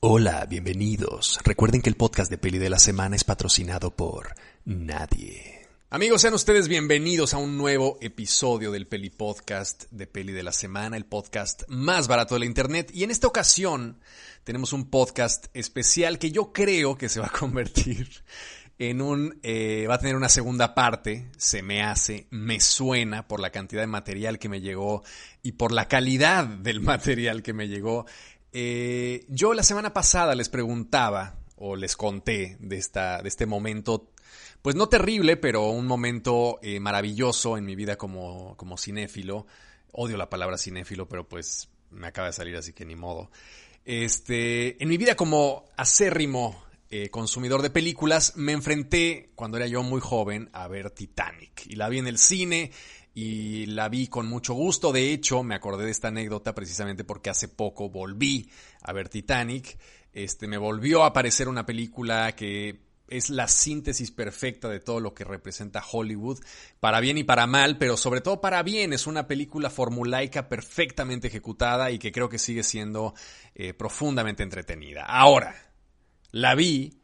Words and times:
Hola, 0.00 0.46
bienvenidos. 0.48 1.40
Recuerden 1.42 1.82
que 1.82 1.90
el 1.90 1.96
podcast 1.96 2.30
de 2.30 2.38
Peli 2.38 2.58
de 2.58 2.70
la 2.70 2.78
Semana 2.78 3.16
es 3.16 3.24
patrocinado 3.24 3.90
por 3.90 4.32
nadie. 4.64 5.66
Amigos, 5.90 6.20
sean 6.20 6.34
ustedes 6.34 6.68
bienvenidos 6.68 7.34
a 7.34 7.38
un 7.38 7.58
nuevo 7.58 7.98
episodio 8.00 8.70
del 8.70 8.86
Peli 8.86 9.10
Podcast 9.10 9.90
de 9.90 10.06
Peli 10.06 10.32
de 10.32 10.44
la 10.44 10.52
Semana, 10.52 10.96
el 10.96 11.04
podcast 11.04 11.64
más 11.66 12.06
barato 12.06 12.36
de 12.36 12.38
la 12.38 12.46
Internet. 12.46 12.92
Y 12.94 13.02
en 13.02 13.10
esta 13.10 13.26
ocasión 13.26 13.98
tenemos 14.44 14.72
un 14.72 14.88
podcast 14.88 15.46
especial 15.52 16.20
que 16.20 16.30
yo 16.30 16.52
creo 16.52 16.96
que 16.96 17.08
se 17.08 17.18
va 17.18 17.26
a 17.26 17.30
convertir 17.36 18.22
en 18.78 19.02
un... 19.02 19.40
Eh, 19.42 19.86
va 19.90 19.96
a 19.96 19.98
tener 19.98 20.14
una 20.14 20.28
segunda 20.28 20.76
parte, 20.76 21.28
se 21.36 21.62
me 21.62 21.82
hace, 21.82 22.28
me 22.30 22.60
suena 22.60 23.26
por 23.26 23.40
la 23.40 23.50
cantidad 23.50 23.82
de 23.82 23.88
material 23.88 24.38
que 24.38 24.48
me 24.48 24.60
llegó 24.60 25.02
y 25.42 25.52
por 25.52 25.72
la 25.72 25.88
calidad 25.88 26.46
del 26.46 26.80
material 26.82 27.42
que 27.42 27.52
me 27.52 27.66
llegó. 27.66 28.06
Eh, 28.52 29.26
yo 29.28 29.54
la 29.54 29.62
semana 29.62 29.92
pasada 29.92 30.34
les 30.34 30.48
preguntaba 30.48 31.38
o 31.56 31.76
les 31.76 31.96
conté 31.96 32.56
de, 32.60 32.76
esta, 32.76 33.20
de 33.22 33.28
este 33.28 33.46
momento, 33.46 34.12
pues 34.62 34.76
no 34.76 34.88
terrible, 34.88 35.36
pero 35.36 35.68
un 35.70 35.86
momento 35.86 36.58
eh, 36.62 36.80
maravilloso 36.80 37.56
en 37.58 37.64
mi 37.64 37.74
vida 37.74 37.96
como, 37.96 38.56
como 38.56 38.76
cinéfilo. 38.76 39.46
Odio 39.92 40.16
la 40.16 40.30
palabra 40.30 40.58
cinéfilo, 40.58 41.08
pero 41.08 41.28
pues 41.28 41.68
me 41.90 42.06
acaba 42.06 42.28
de 42.28 42.32
salir 42.32 42.56
así 42.56 42.72
que 42.72 42.84
ni 42.84 42.96
modo. 42.96 43.30
Este, 43.84 44.82
en 44.82 44.88
mi 44.88 44.98
vida 44.98 45.16
como 45.16 45.64
acérrimo 45.76 46.62
eh, 46.90 47.10
consumidor 47.10 47.62
de 47.62 47.70
películas, 47.70 48.34
me 48.36 48.52
enfrenté 48.52 49.30
cuando 49.34 49.56
era 49.56 49.66
yo 49.66 49.82
muy 49.82 50.00
joven 50.00 50.48
a 50.52 50.68
ver 50.68 50.90
Titanic 50.90 51.66
y 51.66 51.76
la 51.76 51.88
vi 51.88 51.98
en 51.98 52.06
el 52.06 52.18
cine 52.18 52.70
y 53.20 53.66
la 53.66 53.88
vi 53.88 54.06
con 54.06 54.28
mucho 54.28 54.54
gusto. 54.54 54.92
De 54.92 55.12
hecho, 55.12 55.42
me 55.42 55.56
acordé 55.56 55.86
de 55.86 55.90
esta 55.90 56.06
anécdota 56.06 56.54
precisamente 56.54 57.02
porque 57.02 57.30
hace 57.30 57.48
poco 57.48 57.90
volví 57.90 58.48
a 58.80 58.92
ver 58.92 59.08
Titanic. 59.08 59.76
Este, 60.12 60.46
me 60.46 60.56
volvió 60.56 61.02
a 61.02 61.08
aparecer 61.08 61.48
una 61.48 61.66
película 61.66 62.30
que 62.36 62.80
es 63.08 63.28
la 63.30 63.48
síntesis 63.48 64.12
perfecta 64.12 64.68
de 64.68 64.78
todo 64.78 65.00
lo 65.00 65.14
que 65.14 65.24
representa 65.24 65.82
Hollywood, 65.90 66.38
para 66.78 67.00
bien 67.00 67.18
y 67.18 67.24
para 67.24 67.48
mal, 67.48 67.76
pero 67.76 67.96
sobre 67.96 68.20
todo 68.20 68.40
para 68.40 68.62
bien. 68.62 68.92
Es 68.92 69.08
una 69.08 69.26
película 69.26 69.68
formulaica 69.68 70.48
perfectamente 70.48 71.26
ejecutada 71.26 71.90
y 71.90 71.98
que 71.98 72.12
creo 72.12 72.28
que 72.28 72.38
sigue 72.38 72.62
siendo 72.62 73.14
eh, 73.56 73.74
profundamente 73.74 74.44
entretenida. 74.44 75.04
Ahora, 75.04 75.56
la 76.30 76.54
vi 76.54 77.00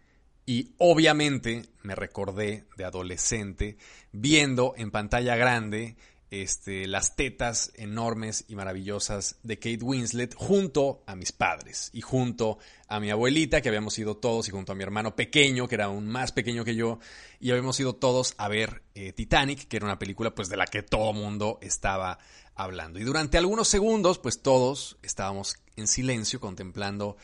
y 0.47 0.75
obviamente 0.78 1.67
me 1.83 1.95
recordé 1.95 2.64
de 2.77 2.84
adolescente 2.84 3.77
viendo 4.12 4.75
en 4.77 4.91
pantalla 4.91 5.36
grande 5.36 5.97
este, 6.31 6.89
las 6.89 7.14
tetas 7.14 7.70
enormes 7.77 8.45
y 8.48 8.56
maravillosas 8.56 9.36
de 9.45 9.59
Kate 9.59 9.84
Winslet 9.84 10.34
junto 10.34 11.05
a 11.06 11.14
mis 11.14 11.31
padres 11.31 11.91
y 11.92 12.01
junto 12.01 12.59
a 12.89 12.98
mi 12.98 13.11
abuelita, 13.11 13.61
que 13.61 13.69
habíamos 13.69 13.97
ido 13.98 14.17
todos, 14.17 14.48
y 14.48 14.51
junto 14.51 14.73
a 14.73 14.75
mi 14.75 14.83
hermano 14.83 15.14
pequeño, 15.14 15.69
que 15.69 15.77
era 15.77 15.84
aún 15.84 16.09
más 16.09 16.33
pequeño 16.33 16.64
que 16.64 16.75
yo, 16.75 16.98
y 17.39 17.51
habíamos 17.51 17.79
ido 17.79 17.95
todos 17.95 18.34
a 18.36 18.48
ver 18.48 18.83
eh, 18.95 19.12
Titanic, 19.12 19.69
que 19.69 19.77
era 19.77 19.86
una 19.86 19.98
película 19.98 20.34
pues 20.34 20.48
de 20.48 20.56
la 20.56 20.67
que 20.67 20.83
todo 20.83 21.12
mundo 21.12 21.58
estaba 21.62 22.19
hablando. 22.56 22.98
Y 22.98 23.05
durante 23.05 23.39
algunos 23.39 23.69
segundos, 23.69 24.19
pues 24.19 24.42
todos 24.42 24.98
estábamos 25.03 25.56
en 25.77 25.86
silencio 25.86 26.41
contemplando 26.41 27.17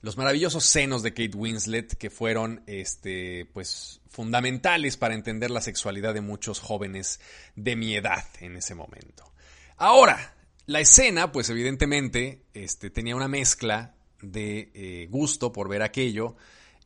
los 0.00 0.16
maravillosos 0.16 0.64
senos 0.64 1.02
de 1.02 1.12
Kate 1.12 1.36
Winslet 1.36 1.96
que 1.96 2.10
fueron 2.10 2.62
este 2.66 3.46
pues 3.52 4.00
fundamentales 4.08 4.96
para 4.96 5.14
entender 5.14 5.50
la 5.50 5.60
sexualidad 5.60 6.14
de 6.14 6.20
muchos 6.20 6.60
jóvenes 6.60 7.20
de 7.56 7.76
mi 7.76 7.94
edad 7.94 8.24
en 8.40 8.56
ese 8.56 8.74
momento. 8.74 9.32
Ahora, 9.76 10.34
la 10.66 10.80
escena 10.80 11.32
pues 11.32 11.50
evidentemente 11.50 12.44
este, 12.54 12.90
tenía 12.90 13.16
una 13.16 13.28
mezcla 13.28 13.94
de 14.22 14.70
eh, 14.74 15.06
gusto 15.10 15.52
por 15.52 15.68
ver 15.68 15.82
aquello 15.82 16.36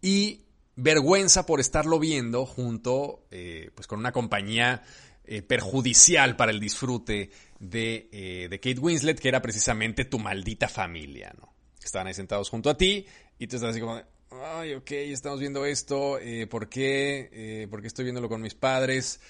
y 0.01 0.45
vergüenza 0.77 1.45
por 1.45 1.61
estarlo 1.61 1.99
viendo 1.99 2.47
junto 2.47 3.27
eh, 3.31 3.71
pues 3.75 3.87
con 3.87 3.99
una 3.99 4.13
compañía 4.13 4.83
eh, 5.25 5.43
perjudicial 5.43 6.37
para 6.37 6.51
el 6.51 6.61
disfrute 6.61 7.31
de, 7.61 8.49
de 8.51 8.61
Kate 8.61 8.81
Winslet 8.81 9.21
que 9.21 9.29
era 9.29 9.41
precisamente 9.41 10.05
tu 10.05 10.19
maldita 10.19 10.69
familia, 10.69 11.33
¿no? 11.39 11.52
Estaban 11.87 12.07
ahí 12.07 12.15
sentados 12.15 12.49
junto 12.49 12.71
a 12.71 12.77
ti 12.77 13.07
y 13.39 13.47
tú 13.47 13.57
estás 13.57 13.71
así 13.71 13.81
como, 13.81 14.01
ay, 14.41 14.75
ok, 14.75 14.91
estamos 14.93 15.41
viendo 15.41 15.65
esto, 15.65 16.19
eh, 16.19 16.47
¿por 16.47 16.69
qué? 16.69 17.29
Eh, 17.33 17.69
¿Por 17.69 17.81
qué 17.81 17.89
estoy 17.89 18.05
viéndolo 18.05 18.29
con 18.29 18.41
mis 18.41 18.55
padres? 18.55 19.21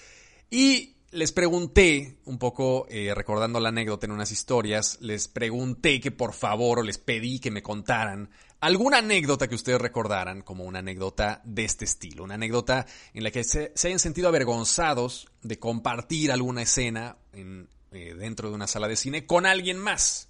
Y 0.49 0.97
les 1.11 1.31
pregunté, 1.31 2.17
un 2.25 2.37
poco 2.37 2.87
eh, 2.89 3.13
recordando 3.13 3.59
la 3.59 3.69
anécdota 3.69 4.05
en 4.05 4.11
unas 4.11 4.31
historias, 4.31 4.97
les 5.01 5.27
pregunté 5.27 5.99
que 5.99 6.11
por 6.11 6.33
favor 6.33 6.79
o 6.79 6.83
les 6.83 6.97
pedí 6.97 7.39
que 7.39 7.51
me 7.51 7.61
contaran 7.61 8.29
alguna 8.59 8.99
anécdota 8.99 9.47
que 9.47 9.55
ustedes 9.55 9.81
recordaran 9.81 10.41
como 10.41 10.63
una 10.63 10.79
anécdota 10.79 11.41
de 11.43 11.65
este 11.65 11.85
estilo, 11.85 12.23
una 12.23 12.35
anécdota 12.35 12.85
en 13.13 13.23
la 13.23 13.31
que 13.31 13.43
se, 13.43 13.73
hayan 13.83 13.99
sentido 13.99 14.29
avergonzados 14.29 15.27
de 15.41 15.59
compartir 15.59 16.31
alguna 16.31 16.61
escena 16.61 17.17
en, 17.33 17.67
dentro 17.91 18.49
de 18.49 18.55
una 18.55 18.67
sala 18.67 18.87
de 18.87 18.95
cine 18.95 19.25
con 19.25 19.45
alguien 19.45 19.77
más. 19.77 20.29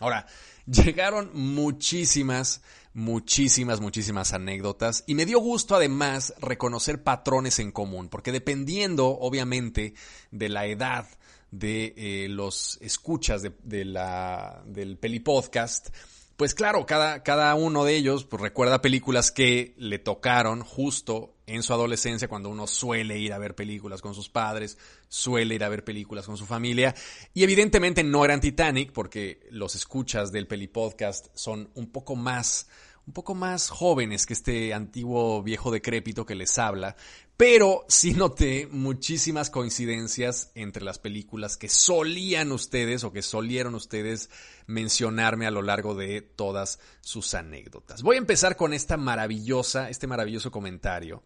Ahora, 0.00 0.26
llegaron 0.66 1.30
muchísimas, 1.34 2.62
muchísimas, 2.94 3.80
muchísimas 3.80 4.32
anécdotas 4.32 5.04
y 5.06 5.14
me 5.14 5.26
dio 5.26 5.38
gusto 5.38 5.74
además 5.74 6.34
reconocer 6.40 7.02
patrones 7.02 7.58
en 7.58 7.72
común, 7.72 8.08
porque 8.08 8.32
dependiendo 8.32 9.08
obviamente 9.08 9.94
de 10.30 10.48
la 10.48 10.66
edad 10.66 11.06
de 11.50 11.94
eh, 11.96 12.28
los 12.28 12.78
escuchas 12.80 13.42
del 13.42 14.98
Peli 14.98 15.20
Podcast, 15.20 15.90
pues 16.36 16.54
claro, 16.54 16.86
cada, 16.86 17.22
cada 17.22 17.54
uno 17.54 17.84
de 17.84 17.94
ellos 17.94 18.24
pues, 18.24 18.42
recuerda 18.42 18.82
películas 18.82 19.30
que 19.30 19.74
le 19.76 19.98
tocaron 19.98 20.62
justo 20.62 21.31
en 21.46 21.62
su 21.62 21.72
adolescencia, 21.72 22.28
cuando 22.28 22.48
uno 22.48 22.66
suele 22.66 23.18
ir 23.18 23.32
a 23.32 23.38
ver 23.38 23.54
películas 23.54 24.00
con 24.00 24.14
sus 24.14 24.28
padres, 24.28 24.78
suele 25.08 25.54
ir 25.54 25.64
a 25.64 25.68
ver 25.68 25.84
películas 25.84 26.26
con 26.26 26.36
su 26.36 26.46
familia. 26.46 26.94
Y 27.34 27.42
evidentemente 27.42 28.02
no 28.04 28.24
eran 28.24 28.40
Titanic, 28.40 28.92
porque 28.92 29.46
los 29.50 29.74
escuchas 29.74 30.32
del 30.32 30.46
Peli 30.46 30.68
Podcast 30.68 31.28
son 31.34 31.70
un 31.74 31.90
poco 31.90 32.16
más 32.16 32.68
un 33.06 33.12
poco 33.12 33.34
más 33.34 33.68
jóvenes 33.68 34.26
que 34.26 34.32
este 34.32 34.72
antiguo 34.72 35.42
viejo 35.42 35.70
decrépito 35.70 36.24
que 36.24 36.34
les 36.34 36.56
habla, 36.58 36.96
pero 37.36 37.84
sí 37.88 38.14
noté 38.14 38.68
muchísimas 38.70 39.50
coincidencias 39.50 40.52
entre 40.54 40.84
las 40.84 40.98
películas 40.98 41.56
que 41.56 41.68
solían 41.68 42.52
ustedes 42.52 43.02
o 43.02 43.12
que 43.12 43.22
solieron 43.22 43.74
ustedes 43.74 44.30
mencionarme 44.66 45.46
a 45.46 45.50
lo 45.50 45.62
largo 45.62 45.94
de 45.94 46.22
todas 46.22 46.78
sus 47.00 47.34
anécdotas. 47.34 48.02
Voy 48.02 48.16
a 48.16 48.20
empezar 48.20 48.56
con 48.56 48.72
esta 48.72 48.96
maravillosa, 48.96 49.90
este 49.90 50.06
maravilloso 50.06 50.52
comentario, 50.52 51.24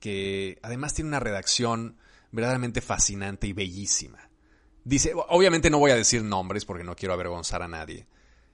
que 0.00 0.58
además 0.62 0.94
tiene 0.94 1.08
una 1.08 1.20
redacción 1.20 1.98
verdaderamente 2.32 2.80
fascinante 2.80 3.46
y 3.46 3.52
bellísima. 3.52 4.30
Dice, 4.84 5.12
obviamente 5.28 5.70
no 5.70 5.78
voy 5.78 5.90
a 5.90 5.96
decir 5.96 6.22
nombres 6.22 6.64
porque 6.64 6.84
no 6.84 6.94
quiero 6.94 7.14
avergonzar 7.14 7.62
a 7.62 7.68
nadie, 7.68 8.06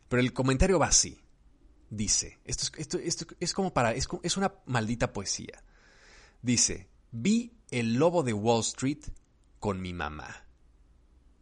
pero 0.08 0.20
el 0.20 0.32
comentario 0.32 0.78
va 0.78 0.86
así 0.86 1.22
dice, 1.92 2.38
esto 2.44 2.98
es, 2.98 3.26
es 3.38 3.52
como 3.52 3.72
para, 3.72 3.92
es, 3.92 4.08
es 4.22 4.36
una 4.36 4.54
maldita 4.64 5.12
poesía. 5.12 5.62
Dice, 6.40 6.88
vi 7.10 7.52
el 7.70 7.94
lobo 7.94 8.22
de 8.22 8.32
Wall 8.32 8.62
Street 8.62 9.04
con 9.60 9.80
mi 9.80 9.92
mamá. 9.92 10.46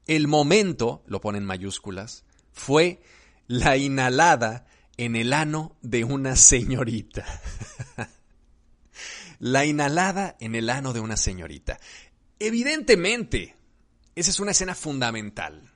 El 0.06 0.26
momento, 0.26 1.04
lo 1.06 1.20
pone 1.20 1.38
en 1.38 1.44
mayúsculas, 1.44 2.24
fue 2.52 3.00
la 3.46 3.76
inhalada 3.76 4.66
en 4.96 5.14
el 5.14 5.32
ano 5.32 5.76
de 5.82 6.04
una 6.04 6.34
señorita. 6.36 7.24
la 9.40 9.66
inhalada 9.66 10.36
en 10.38 10.54
el 10.54 10.70
ano 10.70 10.92
de 10.92 11.00
una 11.00 11.16
señorita. 11.16 11.80
Evidentemente, 12.38 13.56
esa 14.14 14.30
es 14.30 14.38
una 14.38 14.52
escena 14.52 14.76
fundamental. 14.76 15.72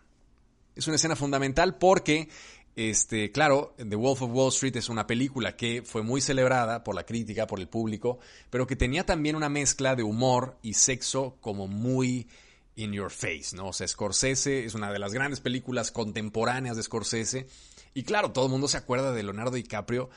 Es 0.77 0.87
una 0.87 0.97
escena 0.97 1.17
fundamental 1.17 1.77
porque 1.79 2.29
este, 2.77 3.31
claro, 3.31 3.75
The 3.77 3.97
Wolf 3.97 4.23
of 4.23 4.31
Wall 4.33 4.49
Street 4.49 4.77
es 4.77 4.89
una 4.89 5.07
película 5.07 5.57
que 5.57 5.83
fue 5.83 6.03
muy 6.03 6.21
celebrada 6.21 6.83
por 6.83 6.95
la 6.95 7.07
crítica, 7.07 7.47
por 7.47 7.61
el 7.61 7.69
público, 7.69 8.19
pero 8.51 8.67
que 8.67 8.75
tenía 8.77 9.07
también 9.07 9.37
una 9.37 9.49
mezcla 9.49 9.95
de 9.95 10.03
humor 10.03 10.59
y 10.61 10.75
sexo 10.75 11.37
como 11.41 11.69
muy 11.69 12.29
in 12.77 12.93
your 12.93 13.11
face, 13.11 13.55
¿no? 13.55 13.69
O 13.69 13.73
sea, 13.73 13.87
Scorsese 13.87 14.65
es 14.65 14.75
una 14.75 14.93
de 14.93 14.99
las 14.99 15.13
grandes 15.13 15.41
películas 15.41 15.93
contemporáneas 15.93 16.77
de 16.77 16.83
Scorsese. 16.83 17.47
Y 17.95 18.03
claro, 18.03 18.33
todo 18.33 18.47
el 18.47 18.51
mundo 18.51 18.67
se 18.67 18.77
acuerda 18.77 19.13
de 19.13 19.23
Leonardo 19.23 19.53
DiCaprio, 19.53 20.11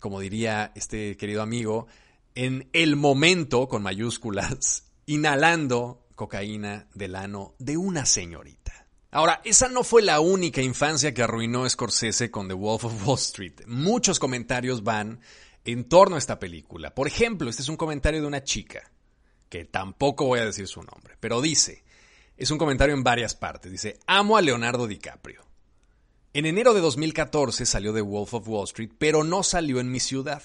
como 0.00 0.20
diría 0.20 0.72
este 0.74 1.18
querido 1.18 1.42
amigo, 1.42 1.86
en 2.34 2.68
el 2.72 2.96
momento, 2.96 3.68
con 3.68 3.82
mayúsculas, 3.82 4.90
inhalando 5.06 6.06
cocaína 6.14 6.88
del 6.94 7.16
ano 7.16 7.54
de 7.58 7.76
una 7.76 8.06
señorita. 8.06 8.88
Ahora, 9.10 9.40
esa 9.44 9.68
no 9.68 9.84
fue 9.84 10.02
la 10.02 10.18
única 10.18 10.60
infancia 10.60 11.14
que 11.14 11.22
arruinó 11.22 11.68
Scorsese 11.68 12.30
con 12.30 12.48
The 12.48 12.54
Wolf 12.54 12.84
of 12.84 13.06
Wall 13.06 13.18
Street. 13.18 13.60
Muchos 13.66 14.18
comentarios 14.18 14.82
van 14.82 15.20
en 15.64 15.84
torno 15.84 16.16
a 16.16 16.18
esta 16.18 16.38
película. 16.40 16.94
Por 16.94 17.06
ejemplo, 17.06 17.48
este 17.48 17.62
es 17.62 17.68
un 17.68 17.76
comentario 17.76 18.20
de 18.20 18.26
una 18.26 18.42
chica, 18.42 18.90
que 19.48 19.64
tampoco 19.64 20.26
voy 20.26 20.40
a 20.40 20.46
decir 20.46 20.66
su 20.66 20.82
nombre, 20.82 21.16
pero 21.20 21.40
dice, 21.40 21.84
es 22.36 22.50
un 22.50 22.58
comentario 22.58 22.94
en 22.94 23.04
varias 23.04 23.36
partes, 23.36 23.70
dice, 23.70 24.00
amo 24.06 24.36
a 24.36 24.42
Leonardo 24.42 24.88
DiCaprio. 24.88 25.44
En 26.32 26.46
enero 26.46 26.74
de 26.74 26.80
2014 26.80 27.64
salió 27.64 27.94
The 27.94 28.00
Wolf 28.00 28.34
of 28.34 28.48
Wall 28.48 28.64
Street, 28.64 28.90
pero 28.98 29.22
no 29.22 29.44
salió 29.44 29.78
en 29.78 29.92
mi 29.92 30.00
ciudad. 30.00 30.42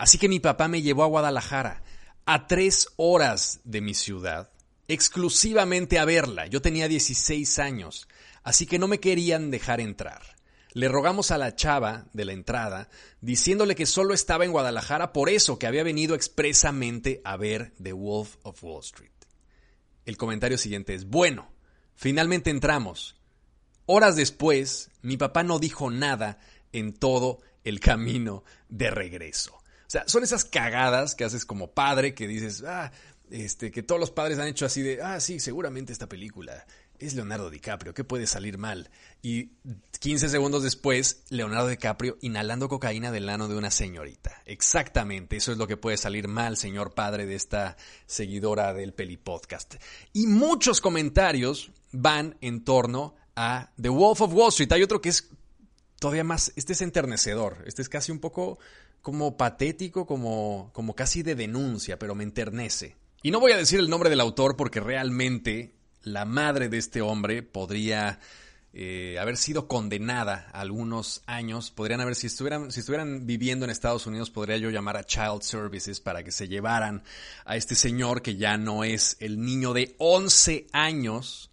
Así 0.00 0.16
que 0.16 0.30
mi 0.30 0.40
papá 0.40 0.66
me 0.66 0.80
llevó 0.80 1.04
a 1.04 1.08
Guadalajara, 1.08 1.82
a 2.24 2.46
tres 2.46 2.88
horas 2.96 3.60
de 3.64 3.82
mi 3.82 3.92
ciudad, 3.92 4.50
exclusivamente 4.88 5.98
a 5.98 6.06
verla. 6.06 6.46
Yo 6.46 6.62
tenía 6.62 6.88
16 6.88 7.58
años, 7.58 8.08
así 8.42 8.64
que 8.64 8.78
no 8.78 8.88
me 8.88 8.98
querían 8.98 9.50
dejar 9.50 9.78
entrar. 9.78 10.22
Le 10.72 10.88
rogamos 10.88 11.30
a 11.30 11.36
la 11.36 11.54
chava 11.54 12.06
de 12.14 12.24
la 12.24 12.32
entrada, 12.32 12.88
diciéndole 13.20 13.74
que 13.74 13.84
solo 13.84 14.14
estaba 14.14 14.46
en 14.46 14.52
Guadalajara 14.52 15.12
por 15.12 15.28
eso, 15.28 15.58
que 15.58 15.66
había 15.66 15.82
venido 15.82 16.14
expresamente 16.14 17.20
a 17.22 17.36
ver 17.36 17.74
The 17.82 17.92
Wolf 17.92 18.36
of 18.42 18.64
Wall 18.64 18.80
Street. 18.80 19.12
El 20.06 20.16
comentario 20.16 20.56
siguiente 20.56 20.94
es, 20.94 21.04
bueno, 21.04 21.52
finalmente 21.94 22.48
entramos. 22.48 23.20
Horas 23.84 24.16
después, 24.16 24.92
mi 25.02 25.18
papá 25.18 25.42
no 25.42 25.58
dijo 25.58 25.90
nada 25.90 26.38
en 26.72 26.94
todo 26.94 27.42
el 27.64 27.80
camino 27.80 28.44
de 28.70 28.90
regreso. 28.90 29.59
Sea, 29.90 30.04
son 30.06 30.22
esas 30.22 30.44
cagadas 30.44 31.16
que 31.16 31.24
haces 31.24 31.44
como 31.44 31.72
padre 31.72 32.14
que 32.14 32.28
dices, 32.28 32.62
ah, 32.64 32.92
este, 33.28 33.72
que 33.72 33.82
todos 33.82 34.00
los 34.00 34.12
padres 34.12 34.38
han 34.38 34.46
hecho 34.46 34.64
así 34.64 34.82
de, 34.82 35.02
ah, 35.02 35.18
sí, 35.18 35.40
seguramente 35.40 35.92
esta 35.92 36.08
película 36.08 36.64
es 37.00 37.14
Leonardo 37.14 37.50
DiCaprio, 37.50 37.92
¿qué 37.92 38.04
puede 38.04 38.28
salir 38.28 38.56
mal? 38.56 38.88
Y 39.20 39.50
15 39.98 40.28
segundos 40.28 40.62
después, 40.62 41.24
Leonardo 41.28 41.66
DiCaprio 41.66 42.18
inhalando 42.20 42.68
cocaína 42.68 43.10
del 43.10 43.28
ano 43.28 43.48
de 43.48 43.56
una 43.56 43.72
señorita. 43.72 44.40
Exactamente, 44.46 45.36
eso 45.36 45.50
es 45.50 45.58
lo 45.58 45.66
que 45.66 45.76
puede 45.76 45.96
salir 45.96 46.28
mal, 46.28 46.56
señor 46.56 46.94
padre 46.94 47.26
de 47.26 47.34
esta 47.34 47.76
seguidora 48.06 48.72
del 48.72 48.92
Peli 48.92 49.16
Podcast. 49.16 49.74
Y 50.12 50.28
muchos 50.28 50.80
comentarios 50.80 51.72
van 51.90 52.36
en 52.40 52.62
torno 52.62 53.16
a 53.34 53.72
The 53.82 53.88
Wolf 53.88 54.20
of 54.20 54.34
Wall 54.34 54.50
Street. 54.50 54.70
Hay 54.70 54.84
otro 54.84 55.00
que 55.00 55.08
es 55.08 55.28
todavía 56.00 56.24
más, 56.24 56.52
este 56.56 56.72
es 56.72 56.80
enternecedor, 56.80 57.62
este 57.66 57.82
es 57.82 57.88
casi 57.88 58.10
un 58.10 58.18
poco 58.18 58.58
como 59.02 59.36
patético, 59.36 60.06
como, 60.06 60.70
como 60.72 60.94
casi 60.96 61.22
de 61.22 61.36
denuncia, 61.36 61.98
pero 61.98 62.16
me 62.16 62.24
enternece. 62.24 62.96
Y 63.22 63.30
no 63.30 63.38
voy 63.38 63.52
a 63.52 63.56
decir 63.56 63.78
el 63.78 63.88
nombre 63.88 64.10
del 64.10 64.20
autor 64.20 64.56
porque 64.56 64.80
realmente 64.80 65.74
la 66.02 66.24
madre 66.24 66.68
de 66.68 66.78
este 66.78 67.02
hombre 67.02 67.42
podría 67.42 68.18
eh, 68.72 69.18
haber 69.20 69.36
sido 69.36 69.68
condenada 69.68 70.48
algunos 70.52 71.22
años. 71.26 71.70
Podrían 71.70 72.00
haber, 72.00 72.14
si 72.14 72.28
estuvieran, 72.28 72.72
si 72.72 72.80
estuvieran 72.80 73.26
viviendo 73.26 73.66
en 73.66 73.70
Estados 73.70 74.06
Unidos, 74.06 74.30
podría 74.30 74.56
yo 74.56 74.70
llamar 74.70 74.96
a 74.96 75.04
Child 75.04 75.42
Services 75.42 76.00
para 76.00 76.22
que 76.22 76.32
se 76.32 76.48
llevaran 76.48 77.02
a 77.44 77.56
este 77.56 77.74
señor 77.74 78.22
que 78.22 78.36
ya 78.36 78.56
no 78.56 78.84
es 78.84 79.18
el 79.20 79.40
niño 79.40 79.74
de 79.74 79.94
11 79.98 80.66
años 80.72 81.50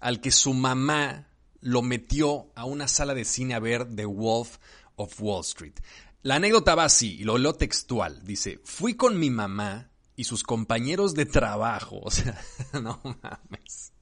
al 0.00 0.20
que 0.20 0.32
su 0.32 0.52
mamá 0.52 1.28
lo 1.64 1.80
metió 1.80 2.52
a 2.54 2.66
una 2.66 2.86
sala 2.86 3.14
de 3.14 3.24
cine 3.24 3.54
a 3.54 3.58
ver 3.58 3.86
The 3.96 4.04
Wolf 4.04 4.58
of 4.96 5.18
Wall 5.18 5.40
Street. 5.40 5.80
La 6.22 6.36
anécdota 6.36 6.74
va 6.74 6.84
así, 6.84 7.16
y 7.20 7.24
lo 7.24 7.38
leo 7.38 7.54
textual. 7.54 8.22
Dice, 8.22 8.60
fui 8.64 8.94
con 8.94 9.18
mi 9.18 9.30
mamá 9.30 9.90
y 10.14 10.24
sus 10.24 10.42
compañeros 10.42 11.14
de 11.14 11.26
trabajo. 11.26 12.00
O 12.04 12.10
sea, 12.10 12.38
no 12.74 13.00
mames. 13.02 13.92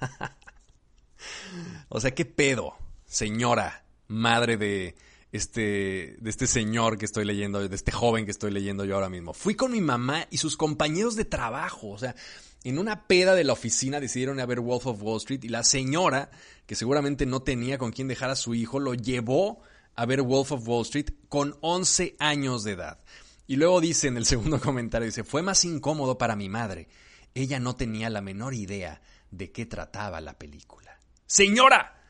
o 1.88 2.00
sea, 2.00 2.14
¿qué 2.14 2.26
pedo, 2.26 2.76
señora, 3.06 3.84
madre 4.06 4.58
de 4.58 4.94
este, 5.32 6.16
de 6.20 6.30
este 6.30 6.46
señor 6.46 6.98
que 6.98 7.06
estoy 7.06 7.24
leyendo, 7.24 7.66
de 7.66 7.74
este 7.74 7.92
joven 7.92 8.26
que 8.26 8.30
estoy 8.30 8.50
leyendo 8.50 8.84
yo 8.84 8.94
ahora 8.94 9.08
mismo? 9.08 9.32
Fui 9.32 9.54
con 9.54 9.72
mi 9.72 9.80
mamá 9.80 10.26
y 10.30 10.36
sus 10.36 10.58
compañeros 10.58 11.16
de 11.16 11.24
trabajo. 11.24 11.88
O 11.88 11.98
sea, 11.98 12.14
en 12.64 12.78
una 12.78 13.06
peda 13.06 13.34
de 13.34 13.44
la 13.44 13.52
oficina 13.52 14.00
decidieron 14.00 14.40
a 14.40 14.46
ver 14.46 14.60
Wolf 14.60 14.86
of 14.86 15.02
Wall 15.02 15.18
Street 15.18 15.44
y 15.44 15.48
la 15.48 15.64
señora, 15.64 16.30
que 16.66 16.74
seguramente 16.74 17.26
no 17.26 17.42
tenía 17.42 17.78
con 17.78 17.92
quién 17.92 18.08
dejar 18.08 18.30
a 18.30 18.36
su 18.36 18.54
hijo, 18.54 18.80
lo 18.80 18.94
llevó 18.94 19.62
a 19.94 20.06
ver 20.06 20.22
Wolf 20.22 20.52
of 20.52 20.68
Wall 20.68 20.82
Street 20.82 21.10
con 21.28 21.56
11 21.60 22.16
años 22.18 22.64
de 22.64 22.72
edad. 22.72 22.98
Y 23.46 23.56
luego 23.56 23.80
dice 23.80 24.08
en 24.08 24.16
el 24.16 24.26
segundo 24.26 24.60
comentario, 24.60 25.06
dice, 25.06 25.24
fue 25.24 25.42
más 25.42 25.64
incómodo 25.64 26.18
para 26.18 26.36
mi 26.36 26.48
madre. 26.48 26.88
Ella 27.34 27.58
no 27.60 27.76
tenía 27.76 28.10
la 28.10 28.20
menor 28.20 28.54
idea 28.54 29.00
de 29.30 29.52
qué 29.52 29.66
trataba 29.66 30.20
la 30.20 30.38
película. 30.38 30.98
Señora, 31.26 32.02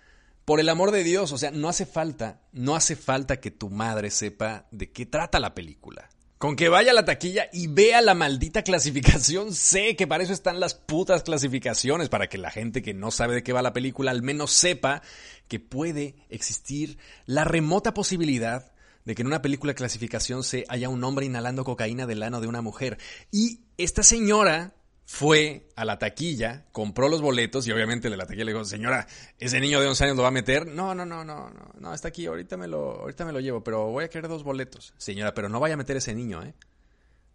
por 0.45 0.61
el 0.61 0.69
amor 0.69 0.93
de 0.93 1.05
Dios, 1.05 1.33
o 1.33 1.39
sea, 1.39 1.51
no 1.51 1.69
hace 1.69 1.85
falta, 1.85 2.41
no 2.53 2.75
hace 2.75 2.97
falta 2.97 3.39
que 3.39 3.51
tu 3.51 3.69
madre 3.69 4.11
sepa 4.11 4.67
de 4.71 4.91
qué 4.91 5.05
trata 5.05 5.41
la 5.41 5.55
película. 5.55 6.09
Con 6.39 6.55
que 6.55 6.69
vaya 6.69 6.93
la 6.93 7.05
taquilla 7.05 7.49
y 7.53 7.67
vea 7.67 8.01
la 8.01 8.15
maldita 8.15 8.63
clasificación, 8.63 9.53
sé 9.55 9.97
que 9.97 10.07
para 10.07 10.23
eso 10.23 10.33
están 10.33 10.61
las 10.61 10.75
putas 10.75 11.25
clasificaciones, 11.25 12.09
para 12.09 12.29
que 12.29 12.39
la 12.39 12.53
gente 12.53 12.81
que 12.81 12.95
no 12.95 13.11
sabe 13.11 13.35
de 13.35 13.43
qué 13.43 13.53
va 13.53 13.61
la 13.61 13.73
película 13.73 14.13
al 14.13 14.23
menos 14.23 14.53
sepa 14.53 15.03
que 15.49 15.59
puede 15.59 16.15
existir 16.29 16.99
la 17.27 17.43
remota 17.43 17.93
posibilidad 17.93 18.71
de 19.05 19.15
que 19.17 19.23
en 19.23 19.29
una 19.29 19.43
película 19.43 19.75
clasificación 19.75 20.45
se 20.45 20.65
haya 20.69 20.89
un 20.89 21.03
hombre 21.03 21.27
inhalando 21.27 21.65
cocaína 21.65 22.07
del 22.07 22.23
ano 22.23 22.41
de 22.41 22.47
una 22.47 22.63
mujer. 22.63 22.99
Y 23.33 23.63
esta 23.77 24.05
señora 24.05 24.75
fue 25.11 25.67
a 25.75 25.87
la 25.87 25.99
taquilla, 25.99 26.67
compró 26.71 27.09
los 27.09 27.23
boletos 27.23 27.67
y 27.67 27.73
obviamente 27.73 28.11
la 28.11 28.27
taquilla 28.27 28.45
le 28.45 28.53
dijo, 28.53 28.67
señora, 28.67 29.07
ese 29.39 29.59
niño 29.59 29.81
de 29.81 29.89
11 29.89 30.05
años 30.05 30.17
lo 30.19 30.23
va 30.23 30.29
a 30.29 30.33
meter. 30.33 30.67
No, 30.67 30.95
no, 30.95 31.07
no, 31.07 31.25
no, 31.25 31.49
no, 31.49 31.73
no, 31.81 31.95
está 31.95 32.09
aquí, 32.09 32.27
ahorita 32.27 32.59
me 32.59 32.69
lo, 32.69 33.01
ahorita 33.01 33.25
me 33.25 33.33
lo 33.33 33.41
llevo, 33.41 33.65
pero 33.65 33.87
voy 33.87 34.05
a 34.05 34.11
querer 34.11 34.29
dos 34.29 34.45
boletos. 34.45 34.93
Señora, 34.99 35.33
pero 35.33 35.49
no 35.49 35.61
vaya 35.61 35.75
a 35.75 35.77
meter 35.79 35.97
ese 35.97 36.15
niño, 36.15 36.43
¿eh? 36.43 36.53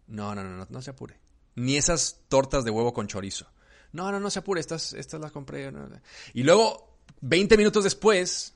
No, 0.06 0.36
no, 0.36 0.44
no, 0.44 0.56
no, 0.56 0.68
no 0.70 0.82
se 0.82 0.90
apure. 0.90 1.18
Ni 1.56 1.76
esas 1.76 2.20
tortas 2.28 2.64
de 2.64 2.70
huevo 2.70 2.94
con 2.94 3.08
chorizo. 3.08 3.48
No, 3.90 4.12
no, 4.12 4.20
no 4.20 4.30
se 4.30 4.38
apure, 4.38 4.60
estas, 4.60 4.92
estas 4.92 5.20
las 5.20 5.32
compré. 5.32 5.72
Y 6.32 6.44
luego, 6.44 7.00
20 7.22 7.56
minutos 7.56 7.82
después, 7.82 8.53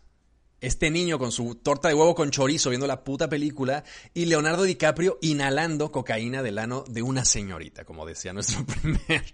este 0.60 0.90
niño 0.90 1.18
con 1.18 1.30
su 1.30 1.54
torta 1.56 1.88
de 1.88 1.94
huevo 1.94 2.14
con 2.14 2.30
chorizo 2.30 2.70
viendo 2.70 2.86
la 2.86 3.04
puta 3.04 3.28
película 3.28 3.84
y 4.12 4.24
Leonardo 4.24 4.64
DiCaprio 4.64 5.18
inhalando 5.22 5.92
cocaína 5.92 6.42
del 6.42 6.58
ano 6.58 6.84
de 6.88 7.02
una 7.02 7.24
señorita, 7.24 7.84
como 7.84 8.06
decía 8.06 8.32
nuestro 8.32 8.64
primer, 8.82 9.24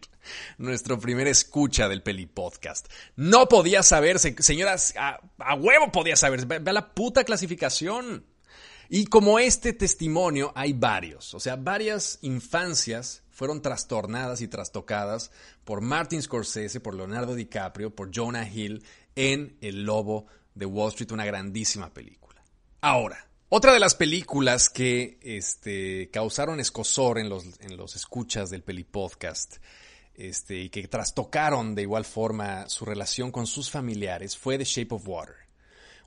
nuestro 0.59 0.99
primer 0.99 1.27
escucha 1.27 1.89
del 1.89 2.03
peli 2.03 2.27
podcast. 2.27 2.89
No 3.17 3.47
podía 3.49 3.83
saberse, 3.83 4.35
señoras, 4.39 4.95
a, 4.97 5.21
huevo 5.55 5.91
podía 5.91 6.17
saberse, 6.17 6.47
ve, 6.47 6.73
la 6.73 6.95
puta 6.95 7.25
clasificación. 7.25 8.27
Y 8.91 9.07
como 9.07 9.39
este 9.39 9.73
testimonio 9.73 10.53
hay 10.55 10.75
varios, 10.75 11.33
o 11.33 11.41
sea, 11.41 11.57
varias 11.57 12.19
infancias 12.21 13.23
fueron 13.31 13.63
trastornadas 13.63 14.43
y 14.43 14.47
trastocadas 14.47 15.31
por 15.65 15.81
Martin 15.81 16.21
Scorsese, 16.21 16.81
por 16.81 16.95
Leonardo 16.95 17.35
DiCaprio, 17.35 17.95
por 17.95 18.11
Jonah 18.15 18.47
Hill 18.47 18.85
en 19.17 19.57
El 19.63 19.85
Lobo 19.85 20.27
de 20.55 20.67
Wall 20.67 20.91
Street, 20.91 21.13
una 21.13 21.25
grandísima 21.25 21.93
película. 21.93 22.43
Ahora, 22.81 23.29
otra 23.49 23.73
de 23.73 23.81
las 23.81 23.95
películas 23.95 24.69
que 24.69 25.19
este, 25.23 26.11
causaron 26.11 26.61
escosor 26.61 27.19
en 27.19 27.29
los, 27.29 27.45
en 27.61 27.77
los 27.77 27.97
escuchas 27.97 28.51
del 28.51 28.63
Peli 28.63 28.85
Podcast 28.85 29.57
este, 30.15 30.61
y 30.61 30.71
que 30.71 30.89
trastocaron 30.89 31.75
de 31.75 31.83
igual 31.83 32.05
forma 32.05 32.69
su 32.69 32.85
relación 32.85 33.31
con 33.31 33.47
sus 33.47 33.71
familiares 33.71 34.37
fue 34.37 34.59
The 34.59 34.65
Shape 34.65 34.95
of 34.95 35.09
Water. 35.09 35.44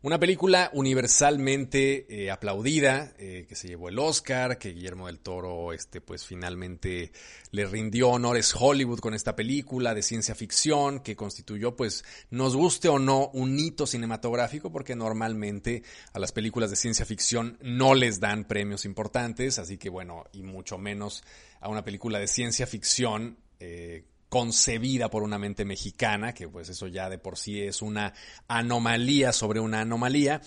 Una 0.04 0.20
película 0.20 0.70
universalmente 0.74 2.06
eh, 2.08 2.30
aplaudida, 2.30 3.14
eh, 3.18 3.48
que 3.50 3.56
se 3.56 3.68
llevó 3.68 3.90
el 3.90 3.98
Oscar, 3.98 4.60
que 4.60 4.74
Guillermo 4.74 5.08
del 5.08 5.18
Toro, 5.18 5.74
este, 5.74 6.02
pues 6.02 6.24
finalmente 6.24 7.12
le 7.50 7.66
rindió 7.66 8.10
honores 8.10 8.54
Hollywood 8.56 9.00
con 9.00 9.16
esta 9.16 9.36
película 9.36 9.96
de 9.96 10.04
ciencia 10.04 10.36
ficción, 10.36 11.00
que 11.00 11.16
constituyó, 11.16 11.76
pues, 11.76 12.06
nos 12.30 12.56
guste 12.56 12.90
o 12.90 13.00
no, 13.00 13.32
un 13.34 13.58
hito 13.58 13.88
cinematográfico, 13.88 14.72
porque 14.72 14.96
normalmente 14.96 15.82
a 16.14 16.20
las 16.20 16.32
películas 16.32 16.70
de 16.70 16.76
ciencia 16.76 17.04
ficción 17.04 17.58
no 17.64 17.96
les 17.96 18.20
dan 18.20 18.46
premios 18.46 18.86
importantes, 18.86 19.58
así 19.58 19.80
que 19.80 19.90
bueno, 19.90 20.26
y 20.32 20.44
mucho 20.44 20.78
menos 20.78 21.24
a 21.60 21.70
una 21.70 21.84
película 21.84 22.20
de 22.20 22.28
ciencia 22.28 22.68
ficción. 22.68 23.40
Eh, 23.60 24.06
concebida 24.30 25.10
por 25.10 25.24
una 25.24 25.38
mente 25.38 25.66
mexicana, 25.66 26.34
que 26.34 26.48
pues 26.48 26.70
eso 26.70 26.88
ya 26.88 27.10
de 27.10 27.18
por 27.18 27.38
sí 27.38 27.62
es 27.62 27.82
una 27.82 28.14
anomalía 28.48 29.32
sobre 29.32 29.60
una 29.60 29.82
anomalía. 29.82 30.42